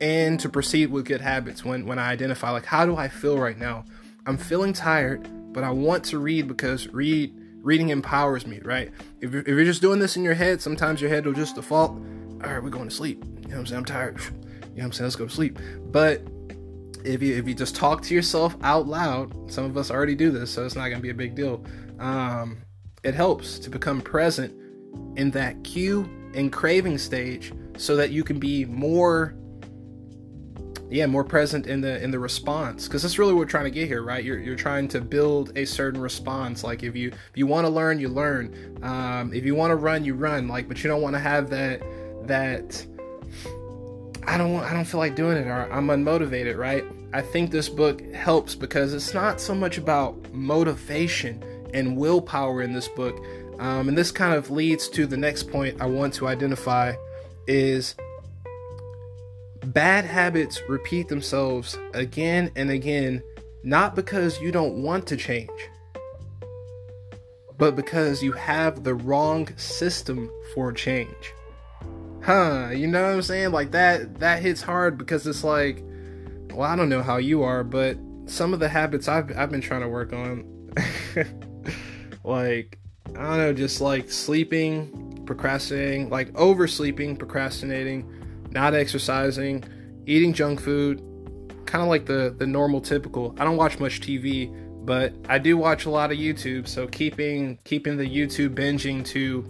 and 0.00 0.40
to 0.40 0.48
proceed 0.48 0.90
with 0.90 1.04
good 1.04 1.20
habits 1.20 1.64
when 1.64 1.86
when 1.86 1.98
i 1.98 2.10
identify 2.10 2.50
like 2.50 2.66
how 2.66 2.84
do 2.84 2.96
i 2.96 3.06
feel 3.08 3.38
right 3.38 3.58
now 3.58 3.84
i'm 4.26 4.36
feeling 4.36 4.72
tired 4.72 5.28
but 5.52 5.62
i 5.62 5.70
want 5.70 6.02
to 6.02 6.18
read 6.18 6.48
because 6.48 6.88
read 6.88 7.32
reading 7.62 7.88
empowers 7.88 8.46
me 8.46 8.60
right? 8.62 8.90
If 9.20 9.32
you're, 9.32 9.42
if 9.42 9.48
you're 9.48 9.64
just 9.64 9.82
doing 9.82 9.98
this 9.98 10.16
in 10.16 10.22
your 10.22 10.34
head 10.34 10.60
sometimes 10.60 11.00
your 11.00 11.10
head 11.10 11.24
will 11.26 11.32
just 11.32 11.54
default. 11.54 11.92
All 11.92 12.52
right 12.52 12.62
we're 12.62 12.70
going 12.70 12.88
to 12.88 12.94
sleep. 12.94 13.24
You 13.24 13.30
know 13.30 13.40
what 13.48 13.58
i'm 13.58 13.66
saying? 13.66 13.78
I'm 13.78 13.84
tired. 13.84 14.20
You 14.72 14.78
know 14.78 14.84
what 14.84 14.86
i'm 14.86 14.92
saying? 14.92 15.04
Let's 15.04 15.16
go 15.16 15.26
to 15.26 15.34
sleep. 15.34 15.58
But 15.90 16.22
if 17.04 17.22
you 17.22 17.36
if 17.36 17.48
you 17.48 17.54
just 17.54 17.74
talk 17.76 18.02
to 18.02 18.14
yourself 18.14 18.56
out 18.62 18.86
loud, 18.86 19.50
some 19.50 19.64
of 19.64 19.76
us 19.76 19.90
already 19.90 20.14
do 20.14 20.30
this, 20.30 20.50
so 20.50 20.64
it's 20.64 20.76
not 20.76 20.88
gonna 20.88 21.00
be 21.02 21.10
a 21.10 21.14
big 21.14 21.34
deal. 21.34 21.64
Um, 21.98 22.58
it 23.02 23.14
helps 23.14 23.58
to 23.60 23.70
become 23.70 24.00
present 24.00 24.54
in 25.16 25.30
that 25.32 25.62
cue 25.64 26.08
and 26.34 26.52
craving 26.52 26.98
stage, 26.98 27.52
so 27.76 27.96
that 27.96 28.10
you 28.10 28.24
can 28.24 28.38
be 28.38 28.64
more, 28.64 29.34
yeah, 30.92 31.06
more 31.06 31.24
present 31.24 31.66
in 31.66 31.80
the 31.80 32.02
in 32.02 32.10
the 32.10 32.18
response. 32.18 32.86
Because 32.86 33.02
that's 33.02 33.18
really 33.18 33.32
what 33.32 33.40
we're 33.40 33.46
trying 33.46 33.64
to 33.64 33.70
get 33.70 33.88
here, 33.88 34.02
right? 34.02 34.22
You're 34.22 34.38
you're 34.38 34.56
trying 34.56 34.88
to 34.88 35.00
build 35.00 35.56
a 35.56 35.64
certain 35.64 36.00
response. 36.00 36.62
Like 36.62 36.82
if 36.82 36.94
you 36.94 37.08
if 37.08 37.36
you 37.36 37.46
want 37.46 37.64
to 37.64 37.70
learn, 37.70 37.98
you 37.98 38.08
learn. 38.08 38.78
Um, 38.82 39.32
if 39.32 39.44
you 39.44 39.54
want 39.54 39.70
to 39.70 39.76
run, 39.76 40.04
you 40.04 40.14
run. 40.14 40.48
Like, 40.48 40.68
but 40.68 40.84
you 40.84 40.88
don't 40.88 41.02
want 41.02 41.14
to 41.14 41.20
have 41.20 41.50
that 41.50 41.82
that 42.26 42.86
I 44.26 44.38
don't 44.38 44.52
want, 44.52 44.70
I 44.70 44.74
don't 44.74 44.84
feel 44.84 44.98
like 44.98 45.16
doing 45.16 45.36
it 45.36 45.46
or 45.46 45.72
I'm 45.72 45.88
unmotivated, 45.88 46.56
right? 46.56 46.84
I 47.12 47.20
think 47.20 47.50
this 47.50 47.68
book 47.68 48.00
helps 48.12 48.54
because 48.54 48.94
it's 48.94 49.12
not 49.12 49.40
so 49.40 49.54
much 49.54 49.78
about 49.78 50.32
motivation 50.32 51.42
and 51.74 51.96
willpower 51.96 52.62
in 52.62 52.72
this 52.72 52.88
book. 52.88 53.18
Um, 53.58 53.88
and 53.88 53.98
this 53.98 54.10
kind 54.10 54.34
of 54.34 54.50
leads 54.50 54.88
to 54.90 55.06
the 55.06 55.16
next 55.16 55.50
point 55.50 55.80
I 55.80 55.86
want 55.86 56.14
to 56.14 56.26
identify 56.28 56.94
is 57.46 57.94
bad 59.64 60.04
habits 60.04 60.60
repeat 60.68 61.08
themselves 61.08 61.78
again 61.94 62.50
and 62.56 62.70
again, 62.70 63.22
not 63.62 63.94
because 63.94 64.40
you 64.40 64.52
don't 64.52 64.82
want 64.82 65.06
to 65.08 65.16
change, 65.16 65.50
but 67.58 67.76
because 67.76 68.22
you 68.22 68.32
have 68.32 68.84
the 68.84 68.94
wrong 68.94 69.48
system 69.56 70.30
for 70.54 70.72
change. 70.72 71.32
Huh 72.22 72.70
you 72.72 72.86
know 72.86 73.02
what 73.02 73.14
i'm 73.14 73.22
saying? 73.22 73.50
Like 73.50 73.72
that 73.72 74.20
that 74.20 74.42
hits 74.42 74.62
hard 74.62 74.96
because 74.96 75.26
it's 75.26 75.42
like 75.42 75.82
well, 76.54 76.70
I 76.70 76.76
don't 76.76 76.88
know 76.88 77.02
how 77.02 77.16
you 77.16 77.42
are, 77.42 77.64
but 77.64 77.96
some 78.26 78.52
of 78.54 78.60
the 78.60 78.68
habits 78.68 79.08
I've 79.08 79.36
I've 79.36 79.50
been 79.50 79.60
trying 79.60 79.80
to 79.82 79.88
work 79.88 80.12
on, 80.12 80.44
like 82.24 82.78
I 83.16 83.22
don't 83.22 83.38
know, 83.38 83.52
just 83.52 83.80
like 83.80 84.10
sleeping, 84.10 85.22
procrastinating, 85.26 86.10
like 86.10 86.34
oversleeping, 86.34 87.16
procrastinating, 87.16 88.08
not 88.52 88.74
exercising, 88.74 89.64
eating 90.06 90.32
junk 90.32 90.60
food, 90.60 91.02
kind 91.66 91.82
of 91.82 91.88
like 91.88 92.06
the 92.06 92.34
the 92.36 92.46
normal 92.46 92.80
typical. 92.80 93.34
I 93.38 93.44
don't 93.44 93.56
watch 93.56 93.78
much 93.78 94.00
TV, 94.00 94.52
but 94.84 95.14
I 95.28 95.38
do 95.38 95.56
watch 95.56 95.86
a 95.86 95.90
lot 95.90 96.12
of 96.12 96.18
YouTube, 96.18 96.68
so 96.68 96.86
keeping 96.86 97.58
keeping 97.64 97.96
the 97.96 98.06
YouTube 98.06 98.54
binging 98.54 99.04
to 99.06 99.44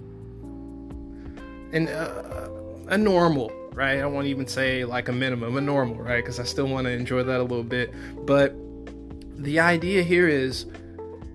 an 1.72 1.88
uh, 1.88 2.48
a 2.88 2.98
normal, 2.98 3.50
right? 3.72 4.00
I 4.00 4.06
won't 4.06 4.26
even 4.26 4.46
say 4.46 4.84
like 4.84 5.08
a 5.08 5.12
minimum, 5.12 5.56
a 5.56 5.60
normal, 5.60 5.96
right? 5.96 6.22
Because 6.22 6.38
I 6.38 6.44
still 6.44 6.66
want 6.66 6.86
to 6.86 6.90
enjoy 6.90 7.22
that 7.24 7.40
a 7.40 7.42
little 7.42 7.64
bit. 7.64 7.92
But 8.26 8.54
the 9.36 9.58
idea 9.58 10.02
here 10.02 10.28
is 10.28 10.66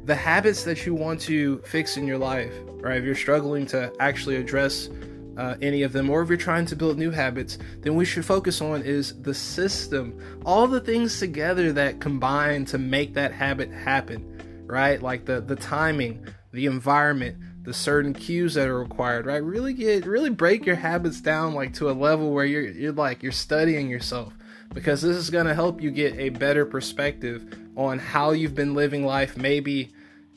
the 0.06 0.16
habits 0.16 0.64
that 0.64 0.86
you 0.86 0.94
want 0.96 1.20
to 1.22 1.58
fix 1.66 1.98
in 1.98 2.08
your 2.08 2.18
life, 2.18 2.54
right? 2.80 2.98
If 2.98 3.04
you're 3.04 3.16
struggling 3.16 3.66
to 3.68 3.92
actually 4.00 4.38
address 4.38 4.90
uh, 5.38 5.56
any 5.62 5.84
of 5.84 5.94
them, 5.94 6.10
or 6.10 6.22
if 6.22 6.30
you're 6.30 6.38
trying 6.38 6.66
to 6.66 6.76
build 6.76 6.98
new 6.98 7.12
habits, 7.12 7.58
then 7.82 7.96
we 7.96 8.06
should 8.06 8.26
focus 8.26 8.60
on 8.60 8.82
is 8.82 9.22
the 9.22 9.34
system, 9.34 10.20
all 10.46 10.68
the 10.68 10.82
things 10.82 11.20
together 11.20 11.72
that 11.74 12.02
combine 12.02 12.66
to 12.66 12.78
make 12.78 13.14
that 13.14 13.32
habit 13.32 13.72
happen, 13.72 14.66
right? 14.66 15.02
Like 15.02 15.26
the 15.26 15.40
the 15.40 15.56
timing, 15.56 16.26
the 16.52 16.66
environment, 16.66 17.38
the 17.64 17.74
certain 17.74 18.14
cues 18.14 18.56
that 18.56 18.68
are 18.68 18.80
required, 18.80 19.28
right? 19.28 19.44
Really 19.44 19.74
get 19.74 20.06
really 20.06 20.32
break 20.32 20.66
your 20.66 20.76
habits 20.76 21.22
down 21.22 21.54
like 21.54 21.74
to 21.76 21.90
a 21.90 21.94
level 21.94 22.32
where 22.32 22.46
you're 22.46 22.70
you're 22.70 22.92
like 22.92 23.22
you're 23.22 23.32
studying 23.32 23.90
yourself 23.90 24.34
because 24.74 25.02
this 25.02 25.16
is 25.16 25.30
going 25.30 25.46
to 25.46 25.54
help 25.54 25.82
you 25.82 25.92
get 25.92 26.16
a 26.16 26.30
better 26.30 26.66
perspective 26.66 27.58
on 27.76 28.00
how 28.00 28.32
you've 28.32 28.56
been 28.56 28.74
living 28.74 29.06
life 29.06 29.38
maybe 29.38 29.94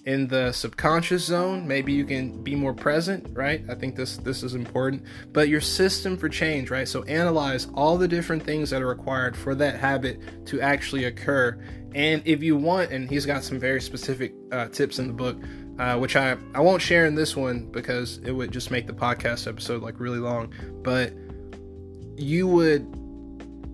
in 0.07 0.27
the 0.29 0.51
subconscious 0.53 1.25
zone 1.25 1.69
maybe 1.69 1.93
you 1.93 2.05
can 2.05 2.43
be 2.43 2.55
more 2.55 2.73
present 2.73 3.27
right? 3.33 3.63
I 3.69 3.75
think 3.75 3.97
this 3.97 4.17
this 4.19 4.43
is 4.43 4.55
important. 4.55 5.05
But 5.33 5.49
your 5.49 5.61
system 5.61 6.17
for 6.17 6.29
change 6.29 6.71
right? 6.71 6.89
So 6.89 7.03
analyze 7.05 7.69
all 7.75 7.99
the 7.99 8.09
different 8.09 8.43
things 8.43 8.71
that 8.71 8.83
are 8.83 8.89
required 8.89 9.37
for 9.37 9.55
that 9.57 9.79
habit 9.79 10.47
to 10.47 10.61
actually 10.61 11.05
occur. 11.05 11.63
And 11.95 12.23
if 12.25 12.43
you 12.43 12.57
want 12.57 12.93
and 12.93 13.11
he's 13.11 13.27
got 13.27 13.43
some 13.45 13.59
very 13.59 13.81
specific 13.81 14.33
uh, 14.53 14.69
tips 14.69 14.99
in 14.99 15.07
the 15.07 15.13
book 15.13 15.37
uh, 15.81 15.97
which 15.97 16.15
I, 16.15 16.37
I 16.55 16.61
won't 16.61 16.83
share 16.83 17.07
in 17.07 17.15
this 17.15 17.35
one 17.35 17.65
because 17.65 18.19
it 18.19 18.33
would 18.33 18.53
just 18.53 18.71
make 18.71 18.87
the 18.87 18.93
podcast 18.93 19.47
episode 19.47 19.83
like 19.83 19.99
really 19.99 20.19
long. 20.19 20.53
But 20.83 21.15
you 22.19 22.47
would 22.49 22.95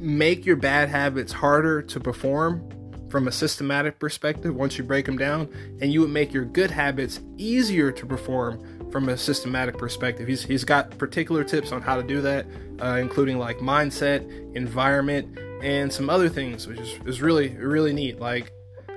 make 0.01 0.47
your 0.47 0.55
bad 0.55 0.89
habits 0.89 1.33
harder 1.33 1.83
to 1.83 1.99
perform 1.99 2.69
from 3.17 3.29
a 3.29 3.33
systematic 3.33 3.99
perspective 3.99 4.55
once 4.55 4.77
you 4.77 4.85
break 4.85 5.07
them 5.07 5.17
down, 5.17 5.49
and 5.81 5.91
you 5.91 6.03
would 6.03 6.11
make 6.11 6.35
your 6.35 6.45
good 6.45 6.71
habits 6.71 7.21
easier 7.39 7.91
to 7.91 8.05
perform 8.05 8.91
from 8.91 9.09
a 9.09 9.17
systematic 9.17 9.79
perspective. 9.79 10.29
He's, 10.29 10.45
he's 10.45 10.65
got 10.65 10.99
particular 10.99 11.43
tips 11.43 11.73
on 11.73 11.81
how 11.81 11.97
to 11.97 12.03
do 12.03 12.21
that, 12.21 12.45
uh, 12.79 12.99
including 13.01 13.39
like 13.39 13.57
mindset, 13.61 14.21
environment, 14.55 15.39
and 15.63 15.91
some 15.91 16.11
other 16.11 16.29
things, 16.29 16.67
which 16.67 16.79
is, 16.79 17.01
is 17.07 17.23
really, 17.23 17.57
really 17.57 17.95
neat. 17.95 18.21
Like, 18.21 18.53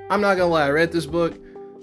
I'm 0.09 0.19
not 0.19 0.35
gonna 0.35 0.47
lie, 0.49 0.65
I 0.65 0.69
read 0.71 0.91
this 0.91 1.05
book, 1.05 1.39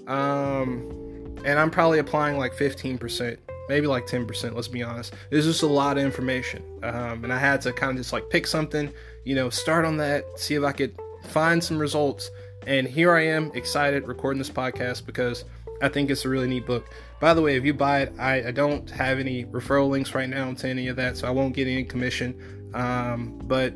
um, 0.07 1.39
and 1.43 1.57
I'm 1.57 1.71
probably 1.71 1.97
applying 1.97 2.37
like 2.37 2.53
15%, 2.53 3.35
maybe 3.67 3.87
like 3.87 4.05
10%, 4.05 4.53
let's 4.53 4.67
be 4.67 4.83
honest. 4.83 5.11
There's 5.31 5.45
just 5.45 5.63
a 5.63 5.65
lot 5.67 5.97
of 5.97 6.03
information, 6.03 6.61
um, 6.83 7.23
and 7.23 7.33
I 7.33 7.39
had 7.39 7.61
to 7.61 7.73
kind 7.73 7.93
of 7.93 7.97
just 7.97 8.13
like 8.13 8.29
pick 8.29 8.45
something, 8.45 8.93
you 9.23 9.33
know, 9.33 9.49
start 9.49 9.85
on 9.85 9.97
that, 9.97 10.23
see 10.35 10.53
if 10.53 10.63
I 10.63 10.71
could 10.71 10.95
find 11.27 11.63
some 11.63 11.77
results. 11.77 12.29
And 12.65 12.87
here 12.87 13.13
I 13.13 13.25
am, 13.25 13.51
excited, 13.53 14.07
recording 14.07 14.39
this 14.39 14.49
podcast 14.49 15.05
because 15.05 15.45
I 15.81 15.89
think 15.89 16.09
it's 16.09 16.25
a 16.25 16.29
really 16.29 16.47
neat 16.47 16.65
book. 16.65 16.89
By 17.19 17.33
the 17.33 17.41
way, 17.41 17.55
if 17.55 17.63
you 17.63 17.73
buy 17.73 18.01
it, 18.01 18.13
I, 18.19 18.47
I 18.47 18.51
don't 18.51 18.89
have 18.89 19.19
any 19.19 19.45
referral 19.45 19.89
links 19.89 20.13
right 20.13 20.29
now 20.29 20.53
to 20.53 20.67
any 20.67 20.87
of 20.87 20.95
that, 20.97 21.17
so 21.17 21.27
I 21.27 21.31
won't 21.31 21.55
get 21.55 21.67
any 21.67 21.83
commission. 21.83 22.71
Um, 22.73 23.39
but 23.43 23.73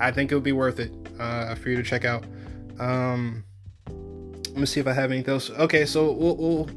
I 0.00 0.12
think 0.12 0.30
it 0.30 0.34
would 0.34 0.44
be 0.44 0.52
worth 0.52 0.78
it 0.78 0.92
uh, 1.18 1.54
for 1.56 1.70
you 1.70 1.76
to 1.76 1.82
check 1.82 2.04
out. 2.04 2.24
Um, 2.78 3.44
let 4.48 4.56
me 4.56 4.66
see 4.66 4.80
if 4.80 4.86
I 4.86 4.92
have 4.92 5.10
anything 5.10 5.34
else. 5.34 5.50
Okay, 5.50 5.84
so 5.84 6.12
we'll, 6.12 6.36
we'll 6.36 6.70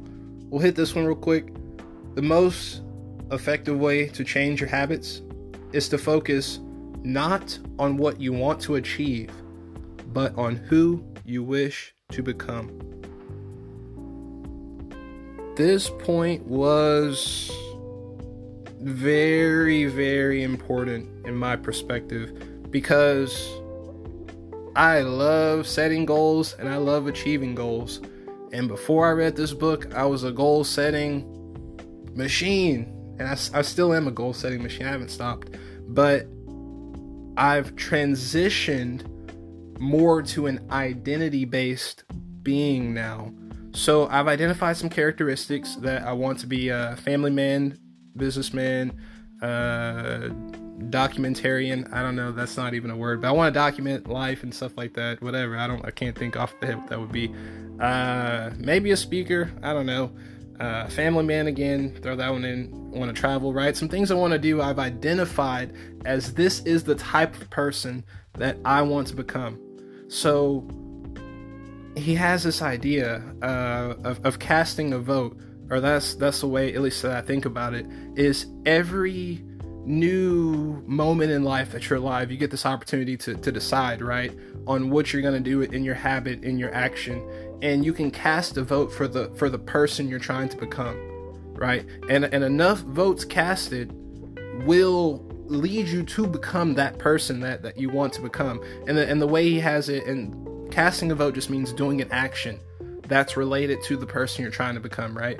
we'll 0.49 0.61
hit 0.61 0.75
this 0.75 0.95
one 0.95 1.05
real 1.05 1.15
quick. 1.15 1.53
The 2.15 2.21
most 2.21 2.81
effective 3.31 3.79
way 3.79 4.07
to 4.07 4.23
change 4.23 4.59
your 4.59 4.69
habits 4.69 5.21
is 5.71 5.87
to 5.89 5.97
focus 5.97 6.59
not 7.03 7.57
on 7.79 7.97
what 7.97 8.19
you 8.19 8.33
want 8.33 8.59
to 8.61 8.75
achieve, 8.75 9.31
but 10.13 10.37
on 10.37 10.55
who 10.55 11.03
you 11.25 11.43
wish 11.43 11.93
to 12.11 12.21
become. 12.23 12.69
This 15.55 15.89
point 15.89 16.45
was 16.45 17.51
very, 18.79 19.85
very 19.85 20.43
important 20.43 21.27
in 21.27 21.35
my 21.35 21.55
perspective 21.55 22.71
because 22.71 23.49
I 24.75 25.01
love 25.01 25.67
setting 25.67 26.05
goals 26.05 26.53
and 26.53 26.69
I 26.69 26.77
love 26.77 27.07
achieving 27.07 27.53
goals. 27.53 28.01
And 28.53 28.67
before 28.67 29.07
I 29.07 29.11
read 29.11 29.35
this 29.35 29.53
book, 29.53 29.93
I 29.93 30.05
was 30.05 30.23
a 30.23 30.31
goal 30.31 30.63
setting 30.63 31.27
machine. 32.15 32.97
And 33.19 33.27
I, 33.27 33.33
I 33.33 33.61
still 33.61 33.93
am 33.93 34.07
a 34.07 34.11
goal 34.11 34.33
setting 34.33 34.63
machine. 34.63 34.87
I 34.87 34.91
haven't 34.91 35.11
stopped. 35.11 35.49
But 35.87 36.27
I've 37.37 37.75
transitioned 37.75 39.05
more 39.81 40.21
to 40.21 40.45
an 40.45 40.65
identity 40.71 41.43
based 41.43 42.03
being 42.43 42.93
now. 42.93 43.33
So 43.73 44.07
I've 44.07 44.27
identified 44.27 44.77
some 44.77 44.89
characteristics 44.89 45.75
that 45.77 46.03
I 46.03 46.13
want 46.13 46.39
to 46.39 46.47
be 46.47 46.69
a 46.69 46.95
family 46.97 47.31
man, 47.31 47.79
businessman, 48.15 48.99
uh, 49.41 50.29
documentarian. 50.89 51.91
I 51.91 52.03
don't 52.03 52.15
know, 52.15 52.31
that's 52.31 52.57
not 52.57 52.73
even 52.73 52.91
a 52.91 52.95
word, 52.95 53.21
but 53.21 53.29
I 53.29 53.31
want 53.31 53.53
to 53.53 53.59
document 53.59 54.07
life 54.07 54.43
and 54.43 54.53
stuff 54.53 54.73
like 54.77 54.93
that. 54.93 55.21
Whatever. 55.21 55.57
I 55.57 55.67
don't. 55.67 55.83
I 55.85 55.91
can't 55.91 56.17
think 56.17 56.37
off 56.37 56.53
the 56.59 56.67
head 56.67 56.77
what 56.77 56.87
that 56.87 56.99
would 56.99 57.11
be. 57.11 57.33
Uh, 57.79 58.51
maybe 58.57 58.91
a 58.91 58.97
speaker. 58.97 59.51
I 59.63 59.73
don't 59.73 59.87
know. 59.87 60.11
Uh, 60.59 60.87
family 60.89 61.23
man 61.23 61.47
again. 61.47 61.97
Throw 62.03 62.15
that 62.17 62.31
one 62.31 62.45
in. 62.45 62.69
Want 62.91 63.13
to 63.15 63.19
travel, 63.19 63.51
right? 63.51 63.75
Some 63.75 63.89
things 63.89 64.11
I 64.11 64.15
want 64.15 64.33
to 64.33 64.39
do. 64.39 64.61
I've 64.61 64.79
identified 64.79 65.73
as 66.05 66.33
this 66.33 66.59
is 66.65 66.83
the 66.83 66.95
type 66.95 67.35
of 67.41 67.49
person 67.49 68.03
that 68.37 68.57
I 68.63 68.83
want 68.83 69.07
to 69.07 69.15
become. 69.15 69.59
So 70.11 70.67
he 71.95 72.15
has 72.15 72.43
this 72.43 72.61
idea 72.61 73.23
uh, 73.41 73.93
of, 74.03 74.25
of 74.25 74.39
casting 74.39 74.91
a 74.91 74.99
vote, 74.99 75.39
or 75.69 75.79
that's 75.79 76.15
that's 76.15 76.41
the 76.41 76.49
way, 76.49 76.73
at 76.73 76.81
least 76.81 77.01
that 77.03 77.11
I 77.13 77.21
think 77.21 77.45
about 77.45 77.73
it, 77.73 77.85
is 78.17 78.45
every 78.65 79.41
new 79.85 80.83
moment 80.85 81.31
in 81.31 81.45
life 81.45 81.71
that 81.71 81.89
you're 81.89 81.97
alive, 81.97 82.29
you 82.29 82.35
get 82.35 82.51
this 82.51 82.65
opportunity 82.65 83.15
to, 83.17 83.35
to 83.35 83.53
decide, 83.53 84.01
right, 84.01 84.37
on 84.67 84.89
what 84.89 85.13
you're 85.13 85.21
gonna 85.21 85.39
do 85.39 85.61
in 85.61 85.85
your 85.85 85.95
habit, 85.95 86.43
in 86.43 86.59
your 86.59 86.73
action, 86.75 87.25
and 87.61 87.85
you 87.85 87.93
can 87.93 88.11
cast 88.11 88.57
a 88.57 88.63
vote 88.63 88.91
for 88.91 89.07
the 89.07 89.29
for 89.35 89.49
the 89.49 89.59
person 89.59 90.09
you're 90.09 90.19
trying 90.19 90.49
to 90.49 90.57
become, 90.57 90.97
right? 91.53 91.85
And 92.09 92.25
and 92.25 92.43
enough 92.43 92.79
votes 92.79 93.23
casted 93.23 93.93
will 94.65 95.25
lead 95.51 95.87
you 95.87 96.03
to 96.03 96.25
become 96.25 96.75
that 96.75 96.97
person 96.97 97.41
that, 97.41 97.61
that 97.61 97.77
you 97.77 97.89
want 97.89 98.13
to 98.13 98.21
become. 98.21 98.63
And 98.87 98.97
the, 98.97 99.07
and 99.07 99.21
the 99.21 99.27
way 99.27 99.49
he 99.49 99.59
has 99.59 99.89
it, 99.89 100.05
and 100.05 100.71
casting 100.71 101.11
a 101.11 101.15
vote 101.15 101.35
just 101.35 101.49
means 101.49 101.73
doing 101.73 102.01
an 102.01 102.07
action 102.11 102.59
that's 103.03 103.35
related 103.35 103.83
to 103.83 103.97
the 103.97 104.05
person 104.05 104.41
you're 104.41 104.51
trying 104.51 104.73
to 104.73 104.79
become, 104.79 105.15
right? 105.17 105.39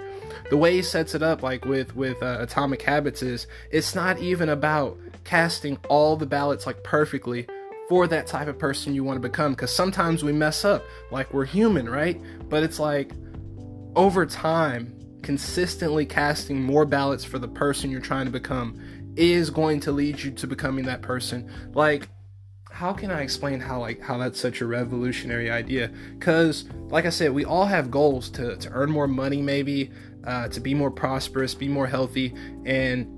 The 0.49 0.57
way 0.57 0.75
he 0.75 0.81
sets 0.81 1.15
it 1.15 1.23
up, 1.23 1.41
like 1.41 1.63
with 1.63 1.95
with 1.95 2.21
uh, 2.21 2.37
Atomic 2.41 2.81
Habits, 2.81 3.21
is 3.21 3.47
it's 3.71 3.95
not 3.95 4.19
even 4.19 4.49
about 4.49 4.97
casting 5.23 5.77
all 5.87 6.17
the 6.17 6.25
ballots 6.25 6.65
like 6.65 6.83
perfectly 6.83 7.47
for 7.87 8.07
that 8.07 8.27
type 8.27 8.49
of 8.49 8.59
person 8.59 8.93
you 8.93 9.05
want 9.05 9.21
to 9.21 9.27
become. 9.27 9.53
Because 9.53 9.73
sometimes 9.73 10.21
we 10.21 10.33
mess 10.33 10.65
up, 10.65 10.83
like 11.11 11.33
we're 11.33 11.45
human, 11.45 11.89
right? 11.89 12.21
But 12.49 12.63
it's 12.63 12.79
like 12.79 13.13
over 13.95 14.25
time, 14.25 14.93
consistently 15.21 16.05
casting 16.05 16.61
more 16.61 16.85
ballots 16.85 17.23
for 17.23 17.39
the 17.39 17.47
person 17.47 17.89
you're 17.89 18.01
trying 18.01 18.25
to 18.25 18.31
become 18.31 18.77
is 19.15 19.49
going 19.49 19.79
to 19.81 19.91
lead 19.91 20.21
you 20.21 20.31
to 20.31 20.47
becoming 20.47 20.85
that 20.85 21.01
person. 21.01 21.49
Like, 21.73 22.09
how 22.71 22.93
can 22.93 23.11
I 23.11 23.21
explain 23.21 23.59
how 23.59 23.79
like 23.79 24.01
how 24.01 24.17
that's 24.17 24.39
such 24.39 24.61
a 24.61 24.65
revolutionary 24.65 25.51
idea? 25.51 25.91
Because, 26.17 26.65
like 26.87 27.05
I 27.05 27.09
said, 27.09 27.31
we 27.33 27.45
all 27.45 27.65
have 27.65 27.91
goals 27.91 28.29
to 28.31 28.55
to 28.55 28.69
earn 28.71 28.89
more 28.89 29.07
money, 29.07 29.41
maybe 29.41 29.91
uh, 30.25 30.47
to 30.49 30.59
be 30.59 30.73
more 30.73 30.91
prosperous, 30.91 31.53
be 31.53 31.67
more 31.67 31.87
healthy, 31.87 32.33
and 32.65 33.17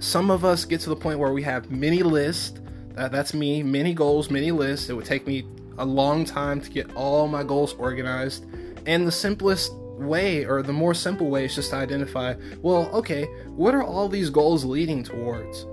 some 0.00 0.30
of 0.30 0.44
us 0.44 0.64
get 0.64 0.80
to 0.82 0.90
the 0.90 0.96
point 0.96 1.18
where 1.18 1.32
we 1.32 1.42
have 1.42 1.70
many 1.70 2.02
lists. 2.02 2.60
Uh, 2.96 3.08
that's 3.08 3.34
me, 3.34 3.62
many 3.62 3.94
goals, 3.94 4.30
many 4.30 4.52
lists. 4.52 4.88
It 4.88 4.94
would 4.94 5.06
take 5.06 5.26
me 5.26 5.44
a 5.78 5.84
long 5.84 6.24
time 6.24 6.60
to 6.60 6.70
get 6.70 6.94
all 6.94 7.26
my 7.26 7.42
goals 7.42 7.72
organized, 7.74 8.44
and 8.86 9.06
the 9.06 9.12
simplest 9.12 9.72
way 9.98 10.44
or 10.44 10.62
the 10.62 10.72
more 10.72 10.94
simple 10.94 11.28
way 11.28 11.44
is 11.44 11.54
just 11.54 11.70
to 11.70 11.76
identify 11.76 12.34
well 12.62 12.88
okay 12.92 13.24
what 13.46 13.74
are 13.74 13.82
all 13.82 14.08
these 14.08 14.28
goals 14.30 14.64
leading 14.64 15.02
towards 15.02 15.66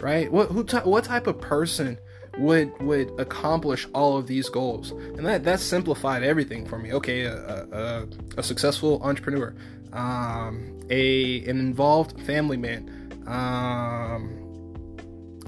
right? 0.00 0.30
What 0.30 0.48
who 0.48 0.64
what 0.84 1.04
type 1.04 1.26
of 1.26 1.40
person 1.40 1.98
would 2.38 2.70
would 2.82 3.10
accomplish 3.18 3.86
all 3.94 4.16
of 4.16 4.26
these 4.26 4.48
goals? 4.48 4.90
And 4.90 5.24
that 5.26 5.44
that 5.44 5.60
simplified 5.60 6.22
everything 6.22 6.66
for 6.66 6.78
me. 6.78 6.92
Okay 6.92 7.22
a, 7.22 7.36
a, 7.36 8.06
a 8.36 8.42
successful 8.42 9.00
entrepreneur 9.02 9.54
um, 9.92 10.78
a 10.90 11.44
an 11.48 11.58
involved 11.58 12.20
family 12.22 12.56
man 12.56 13.22
um, 13.26 14.45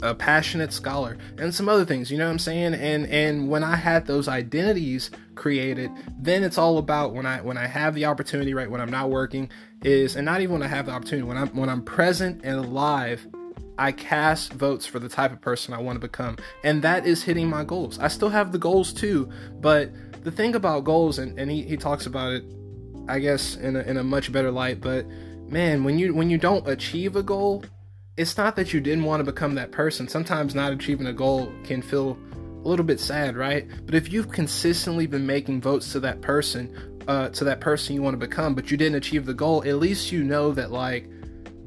a 0.02 0.14
passionate 0.14 0.73
scholar 0.73 1.17
and 1.38 1.55
some 1.55 1.69
other 1.69 1.85
things 1.85 2.11
you 2.11 2.19
know 2.19 2.26
what 2.26 2.31
i'm 2.31 2.38
saying 2.38 2.75
and 2.75 3.07
and 3.07 3.49
when 3.49 3.64
i 3.64 3.76
had 3.76 4.07
those 4.07 4.28
identities 4.28 5.11
created 5.35 5.90
then 6.19 6.43
it's 6.43 6.59
all 6.59 6.78
about 6.78 7.14
when 7.14 7.26
i 7.26 7.40
when 7.40 7.59
i 7.59 7.67
have 7.67 7.95
the 7.95 8.05
opportunity 8.05 8.55
right 8.55 8.71
when 8.71 8.81
i'm 8.81 8.90
not 8.90 9.11
working 9.11 9.50
is 9.83 10.17
and 10.17 10.25
not 10.25 10.40
even 10.40 10.55
when 10.55 10.62
i 10.62 10.69
have 10.69 10.87
the 10.87 10.93
opportunity 10.93 11.26
when 11.26 11.37
i'm 11.37 11.49
when 11.49 11.69
i'm 11.69 11.83
present 11.83 12.40
and 12.45 12.57
alive 12.57 13.26
I 13.81 13.93
cast 13.93 14.52
votes 14.55 14.87
for 14.87 14.99
the 14.99 15.09
type 15.09 15.31
of 15.31 15.40
person 15.40 15.73
I 15.73 15.81
want 15.81 15.95
to 15.95 16.00
become. 16.00 16.37
And 16.64 16.83
that 16.83 17.07
is 17.07 17.23
hitting 17.23 17.49
my 17.49 17.62
goals. 17.62 18.00
I 18.00 18.09
still 18.09 18.28
have 18.28 18.50
the 18.50 18.59
goals 18.59 18.93
too, 18.93 19.31
but 19.61 19.93
the 20.25 20.33
thing 20.33 20.57
about 20.57 20.83
goals, 20.83 21.21
and, 21.21 21.38
and 21.38 21.49
he, 21.49 21.62
he 21.62 21.76
talks 21.76 22.07
about 22.07 22.33
it, 22.33 22.45
I 23.09 23.21
guess, 23.21 23.55
in 23.55 23.76
a, 23.76 23.81
in 23.83 23.97
a 23.97 24.02
much 24.02 24.33
better 24.33 24.50
light, 24.50 24.81
but 24.81 25.07
man, 25.49 25.85
when 25.85 25.99
you 25.99 26.14
when 26.14 26.31
you 26.31 26.38
don't 26.38 26.67
achieve 26.69 27.17
a 27.17 27.23
goal, 27.23 27.64
it's 28.19 28.37
not 28.37 28.57
that 28.57 28.75
you 28.75 28.81
didn't 28.81 29.05
want 29.05 29.21
to 29.21 29.25
become 29.25 29.55
that 29.55 29.71
person. 29.71 30.09
Sometimes 30.09 30.55
not 30.55 30.73
achieving 30.73 31.07
a 31.07 31.13
goal 31.13 31.53
can 31.63 31.81
feel 31.81 32.19
a 32.33 32.69
little 32.69 32.85
bit 32.85 32.99
sad, 32.99 33.37
right? 33.37 33.69
But 33.87 33.95
if 33.95 34.13
you've 34.13 34.31
consistently 34.31 35.07
been 35.07 35.25
making 35.25 35.61
votes 35.61 35.93
to 35.93 36.01
that 36.01 36.21
person, 36.21 37.01
uh, 37.07 37.29
to 37.31 37.45
that 37.45 37.61
person 37.61 37.95
you 37.95 38.03
want 38.03 38.15
to 38.15 38.27
become, 38.27 38.57
but 38.57 38.73
you 38.73 38.77
didn't 38.77 38.97
achieve 38.97 39.25
the 39.25 39.35
goal, 39.35 39.63
at 39.65 39.77
least 39.77 40.11
you 40.11 40.25
know 40.25 40.51
that 40.53 40.73
like 40.73 41.09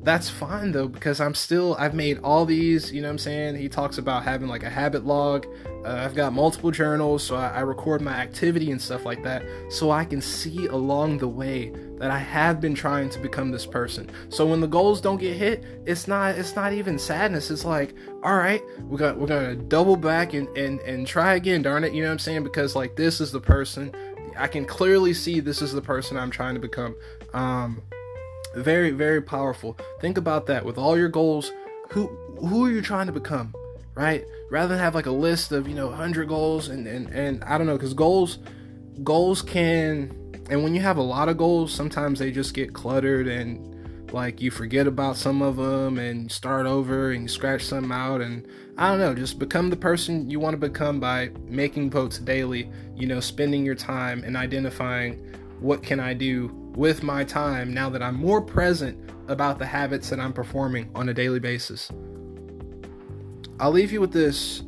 that's 0.04 0.28
fine 0.28 0.72
though 0.72 0.88
because 0.88 1.22
i'm 1.22 1.36
still 1.36 1.76
i've 1.78 1.94
made 1.94 2.18
all 2.24 2.44
these 2.44 2.92
you 2.92 3.02
know 3.02 3.08
what 3.08 3.12
i'm 3.12 3.18
saying 3.20 3.56
he 3.56 3.70
talks 3.70 4.00
about 4.00 4.24
having 4.24 4.48
like 4.48 4.64
a 4.64 4.70
habit 4.70 5.06
log 5.06 5.46
uh, 5.86 5.90
i've 5.90 6.16
got 6.16 6.34
multiple 6.34 6.72
journals 6.72 7.22
so 7.24 7.36
I, 7.36 7.50
I, 7.50 7.60
record 7.60 8.02
my 8.02 8.14
activity 8.14 8.72
and 8.72 8.82
stuff 8.82 9.06
like 9.06 9.22
that 9.22 9.44
so 9.70 9.92
i 9.92 10.04
can 10.04 10.20
see 10.20 10.66
along 10.66 11.20
the 11.20 11.28
way 11.28 11.72
that 12.02 12.12
i 12.12 12.18
have 12.18 12.60
been 12.60 12.76
trying 12.76 13.10
to 13.10 13.20
become 13.20 13.52
this 13.52 13.66
person 13.66 14.10
so 14.30 14.46
when 14.46 14.60
the 14.60 14.68
goals 14.68 15.00
don't 15.00 15.20
get 15.20 15.38
hit 15.38 15.64
it's 15.86 16.08
not 16.08 16.36
it's 16.36 16.56
not 16.56 16.74
even 16.74 17.00
sadness 17.00 17.50
it's 17.50 17.64
like 17.64 17.94
all 18.24 18.36
right 18.36 18.62
we're 18.90 18.98
gonna 18.98 19.18
we're 19.18 19.28
gonna 19.28 19.56
double 19.56 19.96
back 19.96 20.34
and 20.34 20.48
and 20.58 20.80
and 20.82 21.08
try 21.08 21.36
again 21.36 21.62
darn 21.62 21.84
it 21.84 21.94
you 21.94 22.02
know 22.02 22.10
what 22.10 22.14
i'm 22.14 22.20
saying 22.20 22.44
because 22.44 22.76
like 22.76 22.96
this 22.96 23.22
is 23.22 23.32
the 23.32 23.40
person 23.40 23.94
i 24.38 24.48
can 24.48 24.66
clearly 24.66 25.14
see 25.14 25.40
this 25.40 25.62
is 25.62 25.72
the 25.72 25.82
person 25.82 26.18
i'm 26.18 26.32
trying 26.32 26.54
to 26.56 26.60
become 26.60 26.96
um 27.34 27.82
very, 28.56 28.92
very 28.92 29.22
powerful. 29.22 29.78
Think 30.00 30.18
about 30.18 30.46
that. 30.48 30.66
With 30.66 30.78
all 30.78 30.98
your 30.98 31.10
goals, 31.10 31.52
who 31.90 32.08
who 32.38 32.66
are 32.66 32.72
you 32.72 32.82
trying 32.82 33.08
to 33.08 33.14
become? 33.14 33.54
Right? 33.96 34.26
Rather 34.50 34.70
than 34.70 34.80
have 34.80 34.96
like 34.96 35.06
a 35.06 35.12
list 35.12 35.52
of, 35.52 35.68
you 35.68 35.76
know, 35.76 35.88
100 35.88 36.28
goals 36.28 36.70
and 36.70 36.88
and 36.88 37.08
and 37.10 37.44
I 37.44 37.58
don't 37.58 37.68
know 37.68 37.78
cuz 37.78 37.94
goals 37.94 38.40
goals 39.04 39.42
can 39.42 40.16
and 40.52 40.62
when 40.64 40.76
you 40.76 40.82
have 40.82 40.98
a 40.98 41.02
lot 41.02 41.30
of 41.30 41.38
goals, 41.38 41.74
sometimes 41.74 42.20
they 42.20 42.30
just 42.30 42.54
get 42.54 42.74
cluttered 42.74 43.26
and 43.26 44.12
like 44.12 44.42
you 44.42 44.52
forget 44.52 44.86
about 44.86 45.16
some 45.16 45.42
of 45.42 45.56
them 45.56 45.98
and 45.98 46.30
start 46.30 46.66
over 46.66 47.12
and 47.12 47.22
you 47.22 47.28
scratch 47.30 47.64
some 47.64 47.90
out 47.90 48.20
and 48.20 48.46
I 48.78 48.90
don't 48.90 49.00
know, 49.00 49.16
just 49.16 49.40
become 49.40 49.70
the 49.70 49.78
person 49.78 50.30
you 50.30 50.42
want 50.42 50.54
to 50.54 50.58
become 50.58 51.00
by 51.00 51.32
making 51.46 51.90
votes 51.90 52.20
daily, 52.20 52.70
you 52.98 53.08
know, 53.08 53.22
spending 53.22 53.64
your 53.64 53.76
time 53.76 54.26
and 54.26 54.36
identifying 54.36 55.26
what 55.62 55.84
can 55.84 56.02
I 56.02 56.14
do 56.14 56.48
with 56.76 57.02
my 57.02 57.24
time 57.24 57.74
now 57.74 57.90
that 57.90 58.04
I'm 58.04 58.16
more 58.16 58.42
present 58.42 59.10
about 59.30 59.58
the 59.58 59.66
habits 59.66 60.10
that 60.10 60.20
I'm 60.20 60.34
performing 60.34 60.92
on 60.94 61.08
a 61.08 61.14
daily 61.14 61.40
basis. 61.40 61.90
I'll 63.58 63.72
leave 63.72 63.94
you 63.94 64.02
with 64.02 64.12
this 64.12 64.64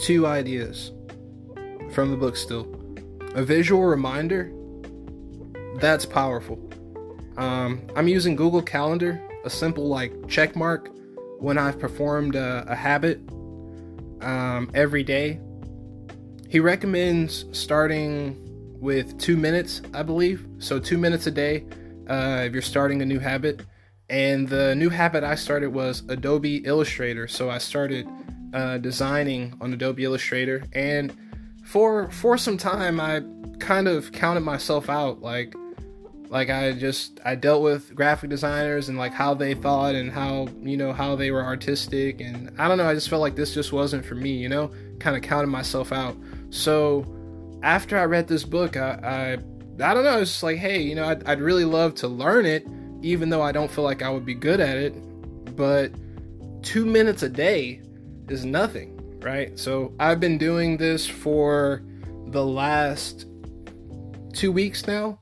two 0.00 0.26
ideas 0.26 0.90
from 1.92 2.10
the 2.10 2.16
book 2.16 2.34
still. 2.34 2.83
A 3.34 3.42
visual 3.42 3.82
reminder 3.82 4.52
that's 5.80 6.06
powerful. 6.06 6.58
Um, 7.36 7.82
I'm 7.96 8.06
using 8.06 8.36
Google 8.36 8.62
Calendar, 8.62 9.20
a 9.44 9.50
simple 9.50 9.88
like 9.88 10.28
check 10.28 10.54
mark 10.54 10.88
when 11.40 11.58
I've 11.58 11.78
performed 11.78 12.36
a, 12.36 12.64
a 12.68 12.76
habit 12.76 13.18
um, 14.20 14.70
every 14.72 15.02
day. 15.02 15.40
He 16.48 16.60
recommends 16.60 17.46
starting 17.50 18.40
with 18.80 19.18
two 19.18 19.36
minutes, 19.36 19.82
I 19.92 20.04
believe. 20.04 20.46
So, 20.58 20.78
two 20.78 20.98
minutes 20.98 21.26
a 21.26 21.32
day 21.32 21.66
uh, 22.08 22.44
if 22.46 22.52
you're 22.52 22.62
starting 22.62 23.02
a 23.02 23.06
new 23.06 23.18
habit. 23.18 23.62
And 24.10 24.46
the 24.46 24.76
new 24.76 24.90
habit 24.90 25.24
I 25.24 25.34
started 25.34 25.70
was 25.70 26.04
Adobe 26.08 26.58
Illustrator. 26.58 27.26
So, 27.26 27.50
I 27.50 27.58
started 27.58 28.06
uh, 28.52 28.78
designing 28.78 29.54
on 29.60 29.72
Adobe 29.72 30.04
Illustrator. 30.04 30.62
And 30.72 31.12
for 31.74 32.08
for 32.12 32.38
some 32.38 32.56
time, 32.56 33.00
I 33.00 33.24
kind 33.58 33.88
of 33.88 34.12
counted 34.12 34.42
myself 34.42 34.88
out. 34.88 35.22
Like, 35.22 35.54
like 36.28 36.48
I 36.48 36.70
just 36.70 37.18
I 37.24 37.34
dealt 37.34 37.62
with 37.62 37.92
graphic 37.96 38.30
designers 38.30 38.88
and 38.88 38.96
like 38.96 39.12
how 39.12 39.34
they 39.34 39.54
thought 39.54 39.96
and 39.96 40.12
how 40.12 40.46
you 40.62 40.76
know 40.76 40.92
how 40.92 41.16
they 41.16 41.32
were 41.32 41.44
artistic 41.44 42.20
and 42.20 42.50
I 42.60 42.68
don't 42.68 42.78
know 42.78 42.88
I 42.88 42.94
just 42.94 43.08
felt 43.08 43.22
like 43.22 43.34
this 43.36 43.52
just 43.52 43.72
wasn't 43.72 44.04
for 44.04 44.14
me 44.14 44.30
you 44.30 44.48
know 44.48 44.70
kind 44.98 45.16
of 45.16 45.22
counted 45.22 45.48
myself 45.48 45.92
out 45.92 46.16
so 46.50 47.04
after 47.64 47.98
I 47.98 48.04
read 48.04 48.28
this 48.28 48.44
book, 48.44 48.76
I, 48.76 48.90
I, 49.02 49.32
I 49.84 49.94
don't 49.94 50.04
know. 50.04 50.20
It's 50.20 50.42
like, 50.42 50.58
hey, 50.58 50.82
you 50.82 50.94
know, 50.94 51.06
I'd, 51.06 51.26
I'd 51.26 51.40
really 51.40 51.64
love 51.64 51.94
to 51.96 52.08
learn 52.08 52.44
it, 52.44 52.66
even 53.00 53.30
though 53.30 53.40
I 53.42 53.52
don't 53.52 53.70
feel 53.70 53.84
like 53.84 54.02
I 54.02 54.10
would 54.10 54.26
be 54.26 54.34
good 54.34 54.60
at 54.60 54.76
it. 54.76 54.92
But 55.56 55.92
two 56.62 56.84
minutes 56.84 57.22
a 57.22 57.28
day 57.28 57.80
is 58.28 58.44
nothing, 58.44 58.93
right? 59.24 59.58
So 59.58 59.92
I've 59.98 60.20
been 60.20 60.38
doing 60.38 60.76
this 60.76 61.06
for 61.06 61.82
the 62.26 62.44
last 62.44 63.26
two 64.32 64.52
weeks 64.52 64.86
now. 64.86 65.18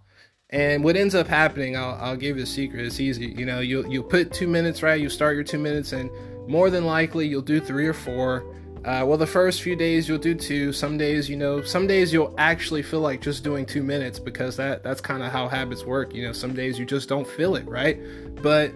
And 0.50 0.84
what 0.84 0.96
ends 0.96 1.14
up 1.14 1.28
happening, 1.28 1.76
I'll, 1.76 1.98
I'll 2.00 2.16
give 2.16 2.36
you 2.36 2.42
a 2.42 2.46
secret. 2.46 2.84
It's 2.84 3.00
easy. 3.00 3.28
You 3.28 3.46
know, 3.46 3.60
you 3.60 3.88
you 3.88 4.02
put 4.02 4.32
two 4.32 4.46
minutes, 4.46 4.82
right? 4.82 5.00
You 5.00 5.08
start 5.08 5.34
your 5.34 5.44
two 5.44 5.58
minutes, 5.58 5.92
and 5.92 6.10
more 6.46 6.68
than 6.68 6.84
likely 6.84 7.26
you'll 7.26 7.40
do 7.40 7.58
three 7.58 7.86
or 7.86 7.94
four 7.94 8.44
uh, 8.84 9.04
well, 9.06 9.16
the 9.16 9.26
first 9.26 9.62
few 9.62 9.76
days 9.76 10.08
you'll 10.08 10.18
do 10.18 10.34
two. 10.34 10.72
Some 10.72 10.98
days, 10.98 11.30
you 11.30 11.36
know, 11.36 11.62
some 11.62 11.86
days 11.86 12.12
you'll 12.12 12.34
actually 12.36 12.82
feel 12.82 12.98
like 12.98 13.20
just 13.20 13.44
doing 13.44 13.64
two 13.64 13.82
minutes 13.82 14.18
because 14.18 14.56
that 14.56 14.82
that's 14.82 15.00
kind 15.00 15.22
of 15.22 15.30
how 15.30 15.46
habits 15.48 15.84
work. 15.84 16.12
You 16.12 16.26
know, 16.26 16.32
some 16.32 16.52
days 16.52 16.80
you 16.80 16.84
just 16.84 17.08
don't 17.08 17.26
feel 17.26 17.54
it, 17.54 17.64
right? 17.68 18.00
But 18.42 18.72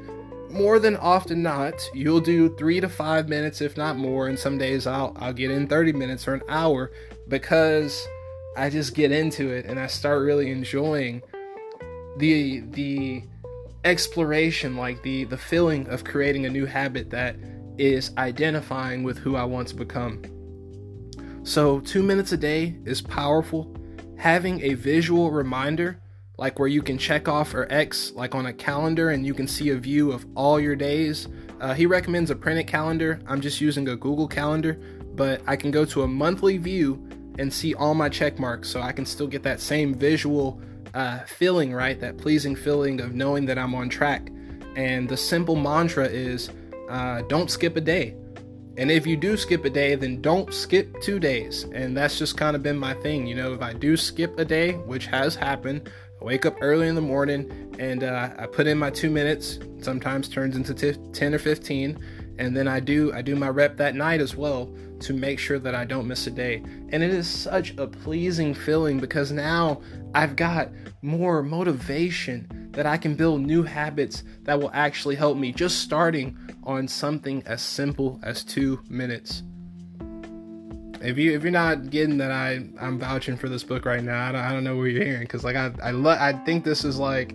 more 0.57 0.79
than 0.79 0.97
often 0.97 1.42
not, 1.42 1.75
you'll 1.95 2.21
do 2.21 2.55
three 2.57 2.81
to 2.81 2.88
five 2.88 3.29
minutes, 3.29 3.61
if 3.61 3.77
not 3.77 3.97
more. 3.97 4.29
And 4.29 4.38
some 4.38 4.59
days 4.59 4.87
I'll 4.87 5.16
I'll 5.19 5.33
get 5.33 5.51
in 5.51 5.66
30 5.66 5.92
minutes 5.92 6.27
or 6.27 6.35
an 6.35 6.42
hour 6.49 6.90
because 7.29 8.07
I 8.57 8.71
just 8.71 8.95
get 8.95 9.12
into 9.12 9.51
it 9.51 9.66
and 9.66 9.79
I 9.79 9.87
start 9.87 10.23
really 10.23 10.51
enjoying 10.51 11.23
the 12.19 12.61
the 12.71 13.23
exploration, 13.85 14.77
like 14.77 15.03
the 15.03 15.25
the 15.25 15.37
feeling 15.37 15.88
of 15.88 16.05
creating 16.05 16.47
a 16.47 16.51
new 16.51 16.66
habit 16.66 17.11
that 17.11 17.37
is 17.79 18.11
identifying 18.16 19.03
with 19.03 19.19
who 19.19 19.37
I 19.37 19.45
want 19.45 19.69
to 19.69 19.77
become. 19.77 20.23
So, 21.45 21.81
two 21.81 22.03
minutes 22.03 22.33
a 22.33 22.37
day 22.37 22.77
is 22.85 23.01
powerful. 23.01 23.73
Having 24.16 24.62
a 24.62 24.75
visual 24.75 25.31
reminder, 25.31 26.01
like 26.38 26.59
where 26.59 26.68
you 26.68 26.83
can 26.83 26.99
check 26.99 27.29
off 27.29 27.55
or 27.55 27.66
X, 27.70 28.12
like 28.14 28.35
on 28.35 28.46
a 28.46 28.53
calendar, 28.53 29.11
and 29.11 29.25
you 29.25 29.35
can 29.35 29.49
see 29.49 29.70
a 29.70 29.77
view 29.77 30.12
of 30.12 30.27
all 30.35 30.61
your 30.61 30.77
days. 30.77 31.29
Uh, 31.61 31.72
he 31.72 31.87
recommends 31.87 32.31
a 32.31 32.37
printed 32.37 32.66
calendar. 32.66 33.20
I'm 33.27 33.40
just 33.40 33.61
using 33.61 33.88
a 33.88 33.96
Google 33.96 34.29
Calendar, 34.29 34.79
but 35.14 35.40
I 35.46 35.57
can 35.57 35.70
go 35.70 35.85
to 35.87 36.03
a 36.03 36.09
monthly 36.09 36.59
view 36.59 37.03
and 37.38 37.53
see 37.53 37.75
all 37.75 37.94
my 37.94 38.09
check 38.09 38.38
marks 38.38 38.68
so 38.68 38.81
I 38.83 38.92
can 38.92 39.07
still 39.07 39.27
get 39.27 39.42
that 39.44 39.61
same 39.61 39.94
visual 39.94 40.61
uh, 40.94 41.20
feeling, 41.20 41.72
right? 41.72 41.99
That 42.01 42.18
pleasing 42.18 42.55
feeling 42.55 43.01
of 43.01 43.14
knowing 43.14 43.46
that 43.46 43.59
I'm 43.59 43.75
on 43.75 43.88
track. 43.88 44.31
And 44.77 45.09
the 45.09 45.16
simple 45.16 45.57
mantra 45.57 46.07
is 46.07 46.51
uh, 46.90 47.22
don't 47.22 47.51
skip 47.51 47.77
a 47.77 47.81
day. 47.81 48.14
And 48.79 48.90
if 48.90 49.07
you 49.07 49.16
do 49.16 49.38
skip 49.38 49.64
a 49.64 49.70
day, 49.70 49.94
then 49.94 50.20
don't 50.20 50.53
skip 50.53 51.01
two 51.01 51.18
days. 51.18 51.64
And 51.72 51.96
that's 51.96 52.18
just 52.18 52.37
kind 52.37 52.55
of 52.55 52.62
been 52.62 52.77
my 52.77 52.92
thing. 52.94 53.27
You 53.27 53.35
know, 53.35 53.55
if 53.55 53.62
I 53.62 53.72
do 53.72 53.96
skip 53.96 54.38
a 54.38 54.44
day, 54.44 54.72
which 54.72 55.07
has 55.07 55.35
happened, 55.35 55.90
I 56.20 56.24
wake 56.24 56.46
up 56.46 56.57
early 56.61 56.88
in 56.88 56.94
the 56.94 57.00
morning 57.00 57.74
and 57.79 58.02
uh, 58.02 58.31
I 58.38 58.46
put 58.46 58.66
in 58.66 58.79
my 58.79 58.90
two 58.90 59.11
minutes, 59.11 59.59
sometimes 59.81 60.29
turns 60.29 60.57
into 60.57 60.72
t- 60.72 60.98
10 61.12 61.35
or 61.35 61.38
15. 61.38 61.98
And 62.38 62.57
then 62.57 62.68
I 62.68 62.81
do 62.81 63.12
I 63.14 63.22
do 63.22 63.35
my 63.35 63.48
rep 63.48 63.76
that 63.79 63.94
night 63.94 64.20
as 64.20 64.37
well 64.37 64.74
to 65.00 65.14
make 65.14 65.38
sure 65.38 65.59
that 65.59 65.74
I 65.74 65.85
don't 65.85 66.07
miss 66.07 66.26
a 66.26 66.31
day. 66.31 66.62
And 66.90 67.02
it 67.02 67.11
is 67.11 67.29
such 67.29 67.74
a 67.79 67.87
pleasing 67.87 68.55
feeling 68.55 68.98
because 68.98 69.33
now 69.33 69.81
I've 70.14 70.37
got 70.37 70.70
more 71.02 71.42
motivation 71.42 72.70
that 72.72 72.87
I 72.87 72.98
can 72.98 73.14
build 73.14 73.40
new 73.40 73.62
habits 73.62 74.22
that 74.42 74.61
will 74.61 74.70
actually 74.74 75.16
help 75.16 75.38
me 75.38 75.52
just 75.52 75.79
starting 75.79 76.37
on 76.64 76.88
something 76.88 77.42
as 77.46 77.62
simple 77.62 78.20
as 78.22 78.44
two 78.44 78.81
minutes. 78.88 79.42
If 81.03 81.19
you 81.19 81.35
if 81.35 81.43
you're 81.43 81.53
not 81.53 81.91
getting 81.91 82.19
that 82.19 82.31
I 82.31 82.61
I'm 82.81 82.99
vouching 82.99 83.37
for 83.37 83.49
this 83.49 83.63
book 83.63 83.85
right 83.85 84.03
now, 84.03 84.29
I 84.29 84.33
don't, 84.33 84.41
I 84.41 84.53
don't 84.53 84.65
know 84.65 84.77
what 84.77 84.85
you're 84.85 85.05
hearing 85.05 85.23
because 85.23 85.45
like 85.45 85.57
I 85.57 85.73
I 85.83 85.91
lo- 85.91 86.17
I 86.19 86.33
think 86.33 86.65
this 86.65 86.85
is 86.85 86.99
like 86.99 87.35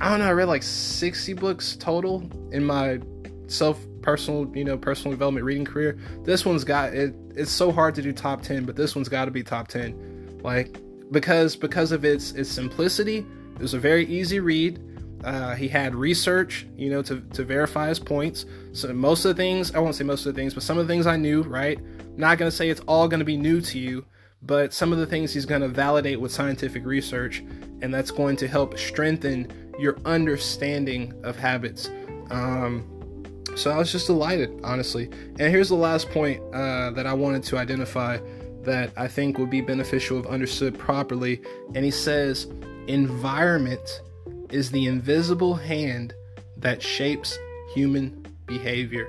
I 0.00 0.10
don't 0.10 0.18
know 0.18 0.26
I 0.26 0.32
read 0.32 0.48
like 0.48 0.62
60 0.62 1.34
books 1.34 1.76
total 1.76 2.28
in 2.50 2.64
my 2.64 3.00
self 3.46 3.78
personal, 4.02 4.50
you 4.54 4.64
know, 4.64 4.76
personal 4.76 5.12
development 5.12 5.44
reading 5.44 5.64
career, 5.64 5.98
this 6.24 6.44
one's 6.44 6.64
got 6.64 6.92
it. 6.92 7.14
It's 7.34 7.50
so 7.50 7.72
hard 7.72 7.94
to 7.94 8.02
do 8.02 8.12
top 8.12 8.42
ten, 8.42 8.64
but 8.64 8.76
this 8.76 8.94
one's 8.94 9.08
got 9.08 9.24
to 9.24 9.30
be 9.30 9.42
top 9.42 9.68
ten, 9.68 10.38
like 10.42 10.78
because 11.10 11.56
because 11.56 11.92
of 11.92 12.04
its 12.04 12.32
its 12.32 12.50
simplicity. 12.50 13.24
It 13.54 13.60
was 13.60 13.74
a 13.74 13.78
very 13.78 14.06
easy 14.06 14.40
read. 14.40 14.80
Uh, 15.24 15.54
he 15.54 15.68
had 15.68 15.94
research, 15.94 16.66
you 16.76 16.90
know, 16.90 17.02
to, 17.02 17.20
to 17.20 17.44
verify 17.44 17.88
his 17.88 17.98
points. 17.98 18.44
So 18.72 18.92
most 18.92 19.24
of 19.24 19.36
the 19.36 19.42
things, 19.42 19.74
I 19.74 19.78
won't 19.78 19.94
say 19.94 20.04
most 20.04 20.26
of 20.26 20.34
the 20.34 20.40
things, 20.40 20.54
but 20.54 20.62
some 20.62 20.78
of 20.78 20.86
the 20.86 20.92
things 20.92 21.06
I 21.06 21.16
knew, 21.16 21.42
right? 21.42 21.78
I'm 21.78 22.16
not 22.16 22.38
going 22.38 22.50
to 22.50 22.56
say 22.56 22.68
it's 22.68 22.80
all 22.88 23.08
going 23.08 23.20
to 23.20 23.24
be 23.24 23.36
new 23.36 23.60
to 23.60 23.78
you, 23.78 24.04
but 24.42 24.72
some 24.72 24.92
of 24.92 24.98
the 24.98 25.06
things 25.06 25.32
he's 25.32 25.46
going 25.46 25.62
to 25.62 25.68
validate 25.68 26.20
with 26.20 26.32
scientific 26.32 26.84
research, 26.84 27.44
and 27.82 27.94
that's 27.94 28.10
going 28.10 28.36
to 28.36 28.48
help 28.48 28.78
strengthen 28.78 29.50
your 29.78 29.96
understanding 30.04 31.14
of 31.24 31.36
habits. 31.36 31.88
Um, 32.30 32.88
so 33.54 33.70
I 33.70 33.76
was 33.76 33.92
just 33.92 34.06
delighted, 34.06 34.60
honestly. 34.64 35.10
And 35.38 35.52
here's 35.52 35.68
the 35.68 35.74
last 35.74 36.10
point 36.10 36.42
uh, 36.54 36.90
that 36.92 37.06
I 37.06 37.12
wanted 37.12 37.42
to 37.44 37.58
identify 37.58 38.18
that 38.62 38.92
I 38.96 39.08
think 39.08 39.38
would 39.38 39.50
be 39.50 39.60
beneficial 39.60 40.18
if 40.20 40.26
understood 40.26 40.78
properly. 40.78 41.42
And 41.74 41.84
he 41.84 41.90
says, 41.90 42.46
environment 42.86 44.00
is 44.52 44.70
the 44.70 44.86
invisible 44.86 45.54
hand 45.54 46.14
that 46.56 46.82
shapes 46.82 47.38
human 47.74 48.26
behavior. 48.46 49.08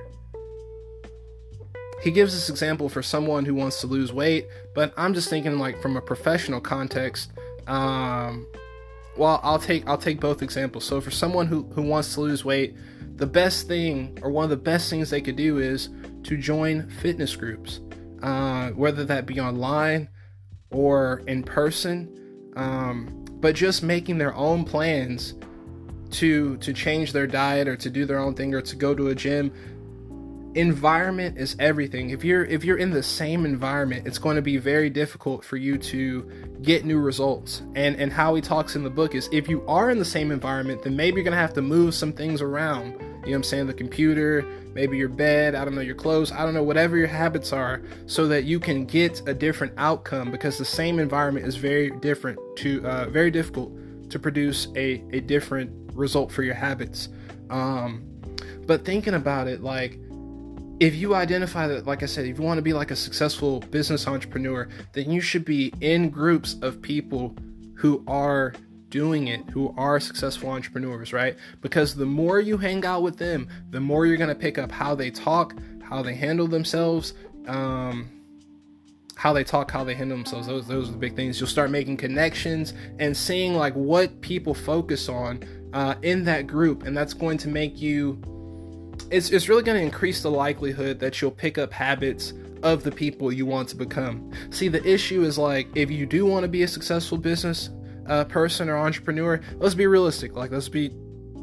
He 2.02 2.10
gives 2.10 2.34
this 2.34 2.50
example 2.50 2.88
for 2.88 3.02
someone 3.02 3.44
who 3.44 3.54
wants 3.54 3.80
to 3.80 3.86
lose 3.86 4.12
weight, 4.12 4.46
but 4.74 4.92
I'm 4.96 5.14
just 5.14 5.30
thinking 5.30 5.58
like 5.58 5.80
from 5.80 5.96
a 5.96 6.02
professional 6.02 6.60
context. 6.60 7.30
Um, 7.66 8.46
well, 9.16 9.40
I'll 9.42 9.58
take 9.58 9.86
I'll 9.86 9.98
take 9.98 10.20
both 10.20 10.42
examples. 10.42 10.84
So 10.84 11.00
for 11.00 11.10
someone 11.10 11.46
who, 11.46 11.62
who 11.74 11.82
wants 11.82 12.14
to 12.14 12.20
lose 12.20 12.44
weight, 12.44 12.74
the 13.16 13.26
best 13.26 13.68
thing 13.68 14.18
or 14.22 14.30
one 14.30 14.44
of 14.44 14.50
the 14.50 14.56
best 14.56 14.90
things 14.90 15.10
they 15.10 15.20
could 15.20 15.36
do 15.36 15.58
is 15.58 15.88
to 16.24 16.36
join 16.36 16.88
fitness 16.88 17.36
groups, 17.36 17.80
uh, 18.22 18.70
whether 18.70 19.04
that 19.04 19.24
be 19.24 19.40
online 19.40 20.08
or 20.70 21.22
in 21.26 21.42
person. 21.42 22.20
Um, 22.56 23.24
but 23.40 23.54
just 23.54 23.82
making 23.82 24.18
their 24.18 24.34
own 24.34 24.64
plans 24.64 25.34
to 26.12 26.56
to 26.58 26.72
change 26.72 27.12
their 27.12 27.26
diet 27.26 27.68
or 27.68 27.76
to 27.76 27.90
do 27.90 28.06
their 28.06 28.18
own 28.18 28.34
thing 28.34 28.54
or 28.54 28.62
to 28.62 28.76
go 28.76 28.94
to 28.94 29.08
a 29.08 29.14
gym. 29.14 29.52
Environment 30.54 31.36
is 31.36 31.56
everything. 31.58 32.10
If 32.10 32.24
you're 32.24 32.44
if 32.44 32.64
you're 32.64 32.78
in 32.78 32.90
the 32.90 33.02
same 33.02 33.44
environment 33.44 34.06
it's 34.06 34.18
going 34.18 34.36
to 34.36 34.42
be 34.42 34.56
very 34.56 34.88
difficult 34.88 35.44
for 35.44 35.56
you 35.56 35.76
to 35.78 36.30
get 36.62 36.84
new 36.84 37.00
results. 37.00 37.62
And 37.74 37.96
and 37.96 38.12
how 38.12 38.34
he 38.34 38.40
talks 38.40 38.76
in 38.76 38.84
the 38.84 38.90
book 38.90 39.14
is 39.14 39.28
if 39.32 39.48
you 39.48 39.66
are 39.66 39.90
in 39.90 39.98
the 39.98 40.04
same 40.04 40.30
environment 40.30 40.84
then 40.84 40.94
maybe 40.96 41.16
you're 41.16 41.24
going 41.24 41.32
to 41.32 41.38
have 41.38 41.54
to 41.54 41.62
move 41.62 41.94
some 41.94 42.12
things 42.12 42.40
around. 42.40 42.92
You 42.92 42.98
know 42.98 43.06
what 43.24 43.34
i'm 43.34 43.42
saying? 43.42 43.66
The 43.66 43.74
computer 43.74 44.46
maybe 44.74 44.96
your 44.96 45.08
bed 45.08 45.54
i 45.54 45.64
don't 45.64 45.74
know 45.74 45.80
your 45.80 45.94
clothes 45.94 46.32
i 46.32 46.44
don't 46.44 46.52
know 46.54 46.62
whatever 46.62 46.96
your 46.96 47.06
habits 47.06 47.52
are 47.52 47.82
so 48.06 48.26
that 48.26 48.44
you 48.44 48.60
can 48.60 48.84
get 48.84 49.22
a 49.28 49.34
different 49.34 49.72
outcome 49.78 50.30
because 50.30 50.58
the 50.58 50.64
same 50.64 50.98
environment 50.98 51.46
is 51.46 51.56
very 51.56 51.90
different 52.00 52.38
to 52.56 52.84
uh, 52.86 53.08
very 53.08 53.30
difficult 53.30 53.72
to 54.10 54.18
produce 54.18 54.68
a, 54.76 55.02
a 55.12 55.20
different 55.20 55.70
result 55.94 56.30
for 56.30 56.42
your 56.42 56.54
habits. 56.54 57.08
Um, 57.50 58.04
but 58.66 58.84
thinking 58.84 59.14
about 59.14 59.48
it 59.48 59.62
like 59.62 59.98
if 60.80 60.94
you 60.96 61.14
identify 61.14 61.68
that, 61.68 61.86
like 61.86 62.02
I 62.02 62.06
said, 62.06 62.26
if 62.26 62.36
you 62.36 62.44
want 62.44 62.58
to 62.58 62.62
be 62.62 62.72
like 62.72 62.90
a 62.90 62.96
successful 62.96 63.60
business 63.60 64.08
entrepreneur, 64.08 64.68
then 64.92 65.10
you 65.10 65.20
should 65.20 65.44
be 65.44 65.72
in 65.80 66.10
groups 66.10 66.56
of 66.62 66.82
people 66.82 67.36
who 67.76 68.02
are 68.08 68.54
doing 68.94 69.26
it, 69.26 69.50
who 69.50 69.74
are 69.76 69.98
successful 69.98 70.48
entrepreneurs, 70.48 71.12
right? 71.12 71.36
Because 71.60 71.96
the 71.96 72.06
more 72.06 72.38
you 72.38 72.56
hang 72.56 72.84
out 72.84 73.02
with 73.02 73.16
them, 73.16 73.48
the 73.70 73.80
more 73.80 74.06
you're 74.06 74.16
going 74.16 74.28
to 74.28 74.36
pick 74.36 74.56
up 74.56 74.70
how 74.70 74.94
they 74.94 75.10
talk, 75.10 75.52
how 75.82 76.00
they 76.00 76.14
handle 76.14 76.46
themselves, 76.46 77.12
um, 77.48 78.08
how 79.16 79.32
they 79.32 79.42
talk, 79.42 79.68
how 79.68 79.82
they 79.82 79.96
handle 79.96 80.16
themselves. 80.16 80.46
Those, 80.46 80.68
those 80.68 80.88
are 80.88 80.92
the 80.92 80.98
big 80.98 81.16
things. 81.16 81.40
You'll 81.40 81.48
start 81.48 81.72
making 81.72 81.96
connections 81.96 82.72
and 83.00 83.16
seeing 83.16 83.56
like 83.56 83.74
what 83.74 84.20
people 84.20 84.54
focus 84.54 85.08
on 85.08 85.42
uh, 85.72 85.96
in 86.02 86.22
that 86.26 86.46
group, 86.46 86.84
and 86.84 86.96
that's 86.96 87.14
going 87.14 87.38
to 87.38 87.48
make 87.48 87.82
you 87.82 88.22
it's, 89.10 89.30
it's 89.30 89.48
really 89.48 89.64
going 89.64 89.76
to 89.76 89.84
increase 89.84 90.22
the 90.22 90.30
likelihood 90.30 91.00
that 91.00 91.20
you'll 91.20 91.32
pick 91.32 91.58
up 91.58 91.72
habits 91.72 92.32
of 92.62 92.84
the 92.84 92.92
people 92.92 93.32
you 93.32 93.44
want 93.44 93.68
to 93.70 93.76
become. 93.76 94.30
See, 94.50 94.68
the 94.68 94.82
issue 94.88 95.24
is 95.24 95.36
like 95.36 95.66
if 95.74 95.90
you 95.90 96.06
do 96.06 96.24
want 96.24 96.44
to 96.44 96.48
be 96.48 96.62
a 96.62 96.68
successful 96.68 97.18
business 97.18 97.70
uh, 98.06 98.24
person 98.24 98.68
or 98.68 98.76
entrepreneur, 98.76 99.40
let's 99.56 99.74
be 99.74 99.86
realistic. 99.86 100.36
Like, 100.36 100.50
let's 100.50 100.68
be 100.68 100.90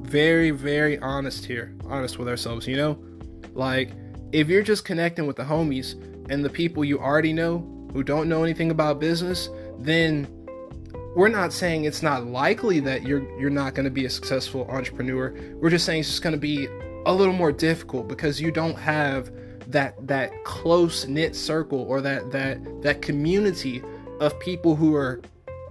very, 0.02 0.52
very 0.52 1.00
honest 1.00 1.45
here, 1.45 1.76
honest 1.86 2.17
with 2.17 2.28
ourselves, 2.28 2.67
you 2.67 2.78
know? 2.78 2.97
Like, 3.54 3.91
if 4.32 4.47
you're 4.47 4.63
just 4.63 4.86
connecting 4.86 5.28
with 5.28 5.36
the 5.36 5.43
homies 5.43 5.93
and 6.30 6.43
the 6.43 6.50
people 6.50 6.86
you 6.86 7.00
already 7.00 7.34
know 7.34 7.60
who 7.93 8.04
don't 8.04 8.30
know 8.30 8.43
anything 8.43 8.71
about 8.71 9.00
business, 9.00 9.50
then 9.80 10.28
we're 11.15 11.28
not 11.28 11.52
saying 11.52 11.84
it's 11.84 12.02
not 12.02 12.26
likely 12.26 12.80
that 12.80 13.04
you're 13.04 13.21
you're 13.39 13.50
not 13.50 13.74
going 13.74 13.84
to 13.84 13.91
be 13.91 14.06
a 14.06 14.10
successful 14.10 14.65
entrepreneur. 14.69 15.36
We're 15.56 15.69
just 15.69 15.86
saying 15.86 16.02
it's 16.02 16.10
just 16.10 16.21
going 16.21 16.36
to 16.36 16.39
be 16.39 16.67
a 17.06 17.13
little 17.13 17.34
more 17.34 17.52
difficult 17.52 18.08
because 18.08 18.39
you 18.39 18.52
don't 18.52 18.78
have 18.78 19.32
that 19.67 20.08
that 20.08 20.32
close 20.45 21.08
knit 21.08 21.36
circle 21.36 21.82
or 21.82 22.00
that 22.02 22.32
that 22.32 22.82
that 22.82 23.02
community 23.02 23.84
of 24.21 24.39
people 24.39 24.76
who 24.76 24.95
are 24.95 25.21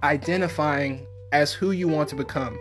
identifying 0.03 1.05
as 1.31 1.53
who 1.53 1.71
you 1.71 1.87
want 1.87 2.09
to 2.09 2.15
become. 2.15 2.57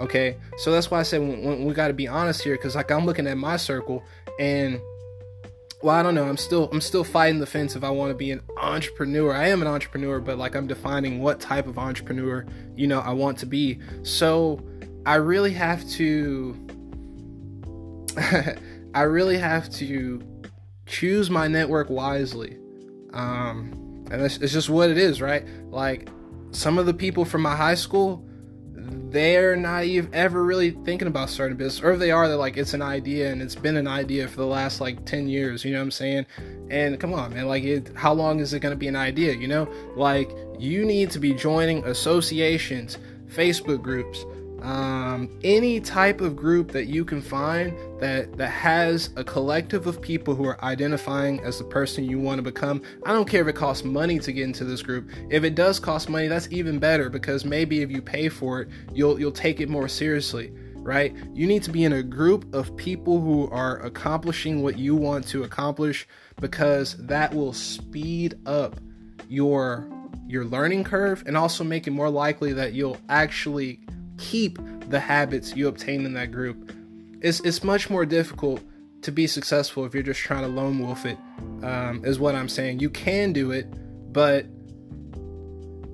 Okay, 0.00 0.36
so 0.58 0.72
that's 0.72 0.90
why 0.90 0.98
I 0.98 1.02
said 1.04 1.20
when 1.20 1.64
we 1.64 1.72
got 1.72 1.88
to 1.88 1.94
be 1.94 2.08
honest 2.08 2.42
here, 2.42 2.56
because 2.56 2.74
like 2.74 2.90
I'm 2.90 3.06
looking 3.06 3.26
at 3.26 3.36
my 3.36 3.56
circle 3.56 4.02
and 4.40 4.80
well, 5.82 5.94
I 5.94 6.02
don't 6.02 6.14
know. 6.14 6.26
I'm 6.26 6.38
still 6.38 6.68
I'm 6.72 6.80
still 6.80 7.04
fighting 7.04 7.40
the 7.40 7.46
fence 7.46 7.76
if 7.76 7.84
I 7.84 7.90
want 7.90 8.10
to 8.10 8.14
be 8.14 8.30
an 8.30 8.40
entrepreneur. 8.56 9.34
I 9.34 9.48
am 9.48 9.60
an 9.60 9.68
entrepreneur, 9.68 10.18
but 10.18 10.38
like 10.38 10.54
I'm 10.56 10.66
defining 10.66 11.20
what 11.20 11.40
type 11.40 11.66
of 11.66 11.78
entrepreneur 11.78 12.46
you 12.74 12.86
know 12.86 13.00
I 13.00 13.12
want 13.12 13.38
to 13.38 13.46
be. 13.46 13.80
So 14.02 14.64
I 15.06 15.16
really 15.16 15.52
have 15.52 15.86
to 15.90 16.56
I 18.94 19.02
really 19.02 19.36
have 19.36 19.70
to 19.74 20.22
choose 20.86 21.30
my 21.30 21.48
network 21.48 21.90
wisely. 21.90 22.56
Um, 23.12 24.06
and 24.10 24.22
it's, 24.22 24.38
it's 24.38 24.52
just 24.52 24.70
what 24.70 24.90
it 24.90 24.98
is, 24.98 25.20
right? 25.20 25.46
Like 25.70 26.08
some 26.54 26.78
of 26.78 26.86
the 26.86 26.94
people 26.94 27.24
from 27.24 27.42
my 27.42 27.56
high 27.56 27.74
school, 27.74 28.24
they're 29.10 29.56
not 29.56 29.84
even 29.84 30.12
ever 30.14 30.44
really 30.44 30.70
thinking 30.70 31.08
about 31.08 31.30
starting 31.30 31.54
a 31.54 31.58
business, 31.58 31.82
or 31.84 31.92
if 31.92 31.98
they 31.98 32.10
are, 32.10 32.28
they're 32.28 32.36
like, 32.36 32.56
it's 32.56 32.74
an 32.74 32.82
idea 32.82 33.30
and 33.30 33.40
it's 33.40 33.54
been 33.54 33.76
an 33.76 33.86
idea 33.86 34.26
for 34.26 34.36
the 34.36 34.46
last 34.46 34.80
like 34.80 35.04
10 35.04 35.28
years, 35.28 35.64
you 35.64 35.72
know 35.72 35.78
what 35.78 35.84
I'm 35.84 35.90
saying? 35.90 36.26
And 36.70 36.98
come 36.98 37.12
on, 37.12 37.34
man, 37.34 37.46
like, 37.46 37.64
it, 37.64 37.92
how 37.94 38.12
long 38.12 38.40
is 38.40 38.54
it 38.54 38.60
going 38.60 38.72
to 38.72 38.78
be 38.78 38.88
an 38.88 38.96
idea, 38.96 39.34
you 39.34 39.46
know? 39.46 39.68
Like, 39.96 40.30
you 40.58 40.84
need 40.84 41.10
to 41.12 41.18
be 41.18 41.32
joining 41.34 41.84
associations, 41.84 42.98
Facebook 43.28 43.82
groups, 43.82 44.24
um, 44.64 45.28
any 45.44 45.78
type 45.78 46.22
of 46.22 46.34
group 46.34 46.72
that 46.72 46.86
you 46.86 47.04
can 47.04 47.20
find 47.20 47.76
that 48.00 48.36
that 48.38 48.48
has 48.48 49.10
a 49.16 49.22
collective 49.22 49.86
of 49.86 50.00
people 50.00 50.34
who 50.34 50.46
are 50.46 50.62
identifying 50.64 51.38
as 51.40 51.58
the 51.58 51.64
person 51.64 52.04
you 52.04 52.18
want 52.18 52.38
to 52.38 52.42
become. 52.42 52.82
I 53.04 53.12
don't 53.12 53.28
care 53.28 53.42
if 53.42 53.48
it 53.48 53.56
costs 53.56 53.84
money 53.84 54.18
to 54.18 54.32
get 54.32 54.44
into 54.44 54.64
this 54.64 54.82
group. 54.82 55.10
If 55.30 55.44
it 55.44 55.54
does 55.54 55.78
cost 55.78 56.08
money, 56.08 56.28
that's 56.28 56.48
even 56.50 56.78
better 56.78 57.10
because 57.10 57.44
maybe 57.44 57.82
if 57.82 57.90
you 57.90 58.00
pay 58.00 58.30
for 58.30 58.62
it, 58.62 58.68
you'll 58.92 59.20
you'll 59.20 59.32
take 59.32 59.60
it 59.60 59.68
more 59.68 59.86
seriously 59.86 60.52
right? 60.84 61.16
You 61.32 61.46
need 61.46 61.62
to 61.62 61.70
be 61.70 61.84
in 61.84 61.94
a 61.94 62.02
group 62.02 62.54
of 62.54 62.76
people 62.76 63.18
who 63.18 63.48
are 63.48 63.78
accomplishing 63.78 64.62
what 64.62 64.78
you 64.78 64.94
want 64.94 65.26
to 65.28 65.42
accomplish 65.42 66.06
because 66.38 66.94
that 67.06 67.32
will 67.32 67.54
speed 67.54 68.34
up 68.44 68.78
your 69.28 69.88
your 70.26 70.44
learning 70.44 70.84
curve 70.84 71.22
and 71.26 71.38
also 71.38 71.64
make 71.64 71.86
it 71.86 71.90
more 71.90 72.10
likely 72.10 72.52
that 72.52 72.74
you'll 72.74 72.98
actually 73.08 73.80
keep 74.18 74.58
the 74.88 75.00
habits 75.00 75.56
you 75.56 75.68
obtain 75.68 76.04
in 76.04 76.12
that 76.14 76.32
group. 76.32 76.72
It's, 77.20 77.40
it's 77.40 77.64
much 77.64 77.90
more 77.90 78.04
difficult 78.04 78.60
to 79.02 79.12
be 79.12 79.26
successful 79.26 79.84
if 79.84 79.94
you're 79.94 80.02
just 80.02 80.20
trying 80.20 80.42
to 80.42 80.48
lone 80.48 80.78
wolf 80.78 81.06
it. 81.06 81.18
Um, 81.62 82.04
is 82.04 82.18
what 82.18 82.34
I'm 82.34 82.48
saying. 82.48 82.80
You 82.80 82.90
can 82.90 83.32
do 83.32 83.52
it, 83.52 83.66
but 84.12 84.46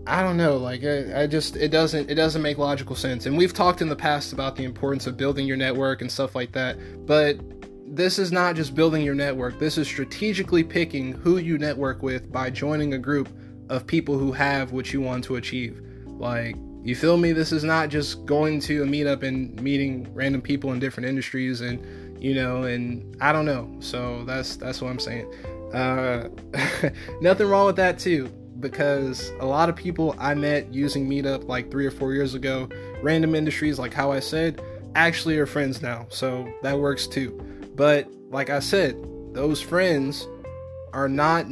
I 0.07 0.23
don't 0.23 0.37
know. 0.37 0.57
Like 0.57 0.83
I, 0.85 1.23
I, 1.23 1.27
just 1.27 1.57
it 1.57 1.69
doesn't 1.69 2.11
it 2.11 2.15
doesn't 2.15 2.43
make 2.43 2.59
logical 2.59 2.97
sense. 2.97 3.27
And 3.27 3.37
we've 3.37 3.53
talked 3.53 3.83
in 3.83 3.89
the 3.89 3.97
past 3.97 4.33
about 4.33 4.57
the 4.57 4.65
importance 4.65 5.07
of 5.07 5.17
building 5.17 5.47
your 5.47 5.57
network 5.57 6.01
and 6.01 6.11
stuff 6.11 6.35
like 6.35 6.53
that. 6.53 7.07
But 7.07 7.39
this 7.87 8.19
is 8.19 8.33
not 8.33 8.57
just 8.57 8.75
building 8.75 9.05
your 9.05 9.15
network. 9.15 9.59
This 9.59 9.79
is 9.79 9.87
strategically 9.87 10.65
picking 10.65 11.13
who 11.13 11.39
you 11.39 11.59
network 11.59 12.03
with 12.03 12.31
by 12.33 12.51
joining 12.51 12.95
a 12.95 12.99
group 12.99 13.29
of 13.69 13.87
people 13.87 14.19
who 14.19 14.33
have 14.33 14.73
what 14.73 14.93
you 14.93 15.01
want 15.01 15.25
to 15.25 15.37
achieve. 15.37 15.81
Like 16.07 16.57
you 16.83 16.97
feel 16.97 17.17
me? 17.17 17.33
This 17.33 17.53
is 17.53 17.65
not 17.65 17.89
just 17.89 18.25
going 18.27 18.61
to 18.61 18.83
a 18.83 18.87
meetup 18.87 19.23
and 19.23 19.61
meeting 19.61 20.09
random 20.15 20.41
people 20.41 20.73
in 20.73 20.81
different 20.81 21.09
industries 21.09 21.61
and 21.61 21.85
you 22.21 22.35
know, 22.35 22.65
and 22.65 23.17
I 23.21 23.33
don't 23.33 23.47
know. 23.47 23.75
So 23.81 24.25
that's 24.25 24.57
that's 24.57 24.81
what 24.81 24.91
I'm 24.91 24.99
saying. 24.99 25.33
Uh, 25.73 26.29
nothing 27.21 27.49
wrong 27.49 27.67
with 27.67 27.77
that 27.77 27.99
too, 27.99 28.29
because 28.61 29.31
a 29.41 29.47
lot 29.47 29.69
of 29.69 29.77
people 29.77 30.15
I 30.19 30.35
met 30.35 30.73
using 30.73 31.09
Meetup 31.09 31.49
like 31.49 31.71
three 31.71 31.87
or 31.87 31.91
four 31.91 32.13
years 32.13 32.35
ago, 32.35 32.69
random 33.03 33.35
industries 33.35 33.79
like 33.79 33.95
how 33.95 34.13
I 34.13 34.21
said, 34.21 34.61
actually 34.95 35.39
are 35.39 35.47
friends 35.47 35.81
now. 35.81 36.07
So 36.11 36.53
that 36.63 36.79
works 36.79 37.07
too. 37.07 37.41
But 37.75 38.09
like 38.29 38.51
I 38.51 38.61
said, 38.61 38.97
those 39.33 39.61
friends 39.61 40.29
are 40.93 41.09
not 41.09 41.49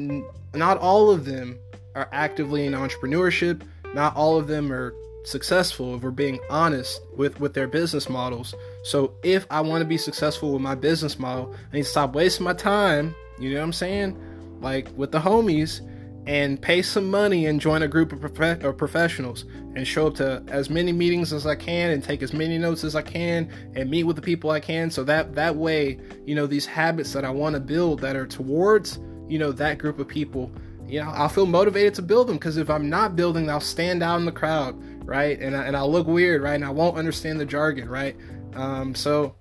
not 0.54 0.78
all 0.78 1.10
of 1.10 1.24
them 1.24 1.58
are 1.94 2.08
actively 2.12 2.66
in 2.66 2.74
entrepreneurship. 2.74 3.62
Not 3.94 4.14
all 4.16 4.36
of 4.36 4.48
them 4.48 4.70
are 4.70 4.94
successful 5.24 5.94
if 5.94 6.02
we're 6.02 6.10
being 6.10 6.38
honest 6.48 7.00
with 7.16 7.40
with 7.40 7.54
their 7.54 7.68
business 7.68 8.08
models. 8.08 8.54
So 8.84 9.14
if 9.22 9.46
I 9.50 9.60
want 9.60 9.82
to 9.82 9.86
be 9.86 9.98
successful 9.98 10.52
with 10.52 10.62
my 10.62 10.74
business 10.74 11.18
model, 11.18 11.54
I 11.72 11.76
need 11.76 11.82
to 11.82 11.88
stop 11.88 12.14
wasting 12.14 12.44
my 12.44 12.54
time, 12.54 13.14
you 13.38 13.50
know 13.50 13.58
what 13.58 13.64
I'm 13.64 13.72
saying? 13.72 14.16
Like 14.60 14.88
with 14.96 15.12
the 15.12 15.20
homies 15.20 15.80
and 16.28 16.60
pay 16.60 16.82
some 16.82 17.10
money 17.10 17.46
and 17.46 17.58
join 17.58 17.82
a 17.82 17.88
group 17.88 18.12
of 18.12 18.20
prof- 18.20 18.62
or 18.62 18.74
professionals 18.74 19.46
and 19.74 19.86
show 19.86 20.08
up 20.08 20.14
to 20.16 20.42
as 20.48 20.68
many 20.68 20.92
meetings 20.92 21.32
as 21.32 21.46
I 21.46 21.54
can 21.54 21.90
and 21.90 22.04
take 22.04 22.22
as 22.22 22.34
many 22.34 22.58
notes 22.58 22.84
as 22.84 22.94
I 22.94 23.00
can 23.00 23.50
and 23.74 23.88
meet 23.90 24.04
with 24.04 24.16
the 24.16 24.22
people 24.22 24.50
I 24.50 24.60
can 24.60 24.90
so 24.90 25.04
that 25.04 25.34
that 25.36 25.56
way, 25.56 25.98
you 26.26 26.34
know, 26.34 26.46
these 26.46 26.66
habits 26.66 27.14
that 27.14 27.24
I 27.24 27.30
want 27.30 27.54
to 27.54 27.60
build 27.60 28.00
that 28.00 28.14
are 28.14 28.26
towards, 28.26 28.98
you 29.26 29.38
know, 29.38 29.52
that 29.52 29.78
group 29.78 29.98
of 29.98 30.06
people, 30.06 30.52
you 30.86 31.00
know, 31.00 31.08
I'll 31.08 31.30
feel 31.30 31.46
motivated 31.46 31.94
to 31.94 32.02
build 32.02 32.28
them 32.28 32.36
because 32.36 32.58
if 32.58 32.68
I'm 32.68 32.90
not 32.90 33.16
building, 33.16 33.48
I'll 33.48 33.60
stand 33.60 34.02
out 34.02 34.18
in 34.18 34.26
the 34.26 34.32
crowd, 34.32 34.78
right? 35.08 35.40
And 35.40 35.56
I, 35.56 35.64
and 35.64 35.76
I'll 35.76 35.90
look 35.90 36.06
weird, 36.06 36.42
right? 36.42 36.54
And 36.54 36.64
I 36.64 36.70
won't 36.70 36.98
understand 36.98 37.40
the 37.40 37.46
jargon, 37.46 37.88
right? 37.88 38.14
Um, 38.54 38.94
so 38.94 39.34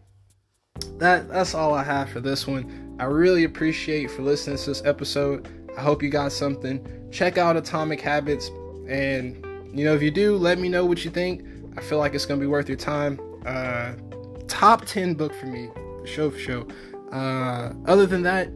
that 0.97 1.27
that's 1.29 1.53
all 1.53 1.73
I 1.73 1.83
have 1.83 2.09
for 2.09 2.21
this 2.21 2.47
one. 2.47 2.95
I 2.99 3.03
really 3.03 3.43
appreciate 3.43 4.09
for 4.09 4.21
listening 4.21 4.57
to 4.57 4.65
this 4.67 4.81
episode. 4.85 5.47
I 5.77 5.81
hope 5.81 6.01
you 6.01 6.09
got 6.09 6.31
something. 6.31 7.09
Check 7.11 7.37
out 7.37 7.57
Atomic 7.57 7.99
Habits, 7.99 8.49
and 8.87 9.45
you 9.77 9.83
know 9.83 9.93
if 9.93 10.01
you 10.01 10.09
do, 10.09 10.37
let 10.37 10.57
me 10.57 10.69
know 10.69 10.85
what 10.85 11.03
you 11.03 11.11
think. 11.11 11.45
I 11.77 11.81
feel 11.81 11.99
like 11.99 12.15
it's 12.15 12.25
gonna 12.25 12.39
be 12.39 12.47
worth 12.47 12.69
your 12.69 12.77
time. 12.77 13.19
Uh, 13.45 13.93
top 14.47 14.85
ten 14.85 15.13
book 15.13 15.33
for 15.35 15.47
me, 15.47 15.69
for 15.75 16.07
show 16.07 16.31
for 16.31 16.39
show. 16.39 16.67
Uh, 17.11 17.73
other 17.85 18.05
than 18.05 18.23
that, 18.23 18.49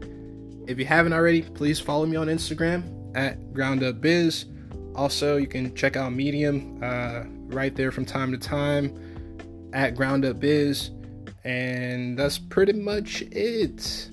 if 0.66 0.78
you 0.78 0.86
haven't 0.86 1.12
already, 1.12 1.42
please 1.42 1.78
follow 1.78 2.06
me 2.06 2.16
on 2.16 2.28
Instagram 2.28 2.82
at 3.14 3.52
Ground 3.52 3.82
Up 3.82 4.00
Biz. 4.00 4.46
Also, 4.94 5.36
you 5.36 5.46
can 5.46 5.74
check 5.74 5.96
out 5.96 6.12
Medium 6.12 6.78
uh, 6.82 7.24
right 7.46 7.74
there 7.74 7.90
from 7.90 8.04
time 8.04 8.32
to 8.32 8.38
time 8.38 9.70
at 9.72 9.94
Ground 9.96 10.24
Up 10.24 10.40
Biz. 10.40 10.90
And 11.44 12.18
that's 12.18 12.38
pretty 12.38 12.74
much 12.74 13.22
it. 13.30 14.10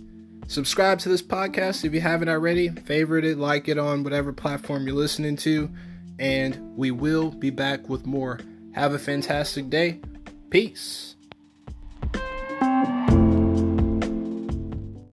Subscribe 0.48 0.98
to 1.00 1.10
this 1.10 1.22
podcast 1.22 1.86
if 1.86 1.94
you 1.94 2.02
haven't 2.02 2.30
already. 2.30 2.70
Favorite 2.70 3.24
it, 3.24 3.38
like 3.38 3.68
it 3.68 3.78
on 3.78 4.04
whatever 4.04 4.34
platform 4.34 4.88
you're 4.88 4.96
listening 4.96 5.36
to. 5.38 5.70
And 6.18 6.76
we 6.76 6.92
will 6.92 7.30
be 7.30 7.50
back 7.50 7.88
with 7.88 8.06
more. 8.06 8.39
Have 8.74 8.94
a 8.94 9.00
fantastic 9.00 9.70
day. 9.70 10.00
Peace. 10.50 11.15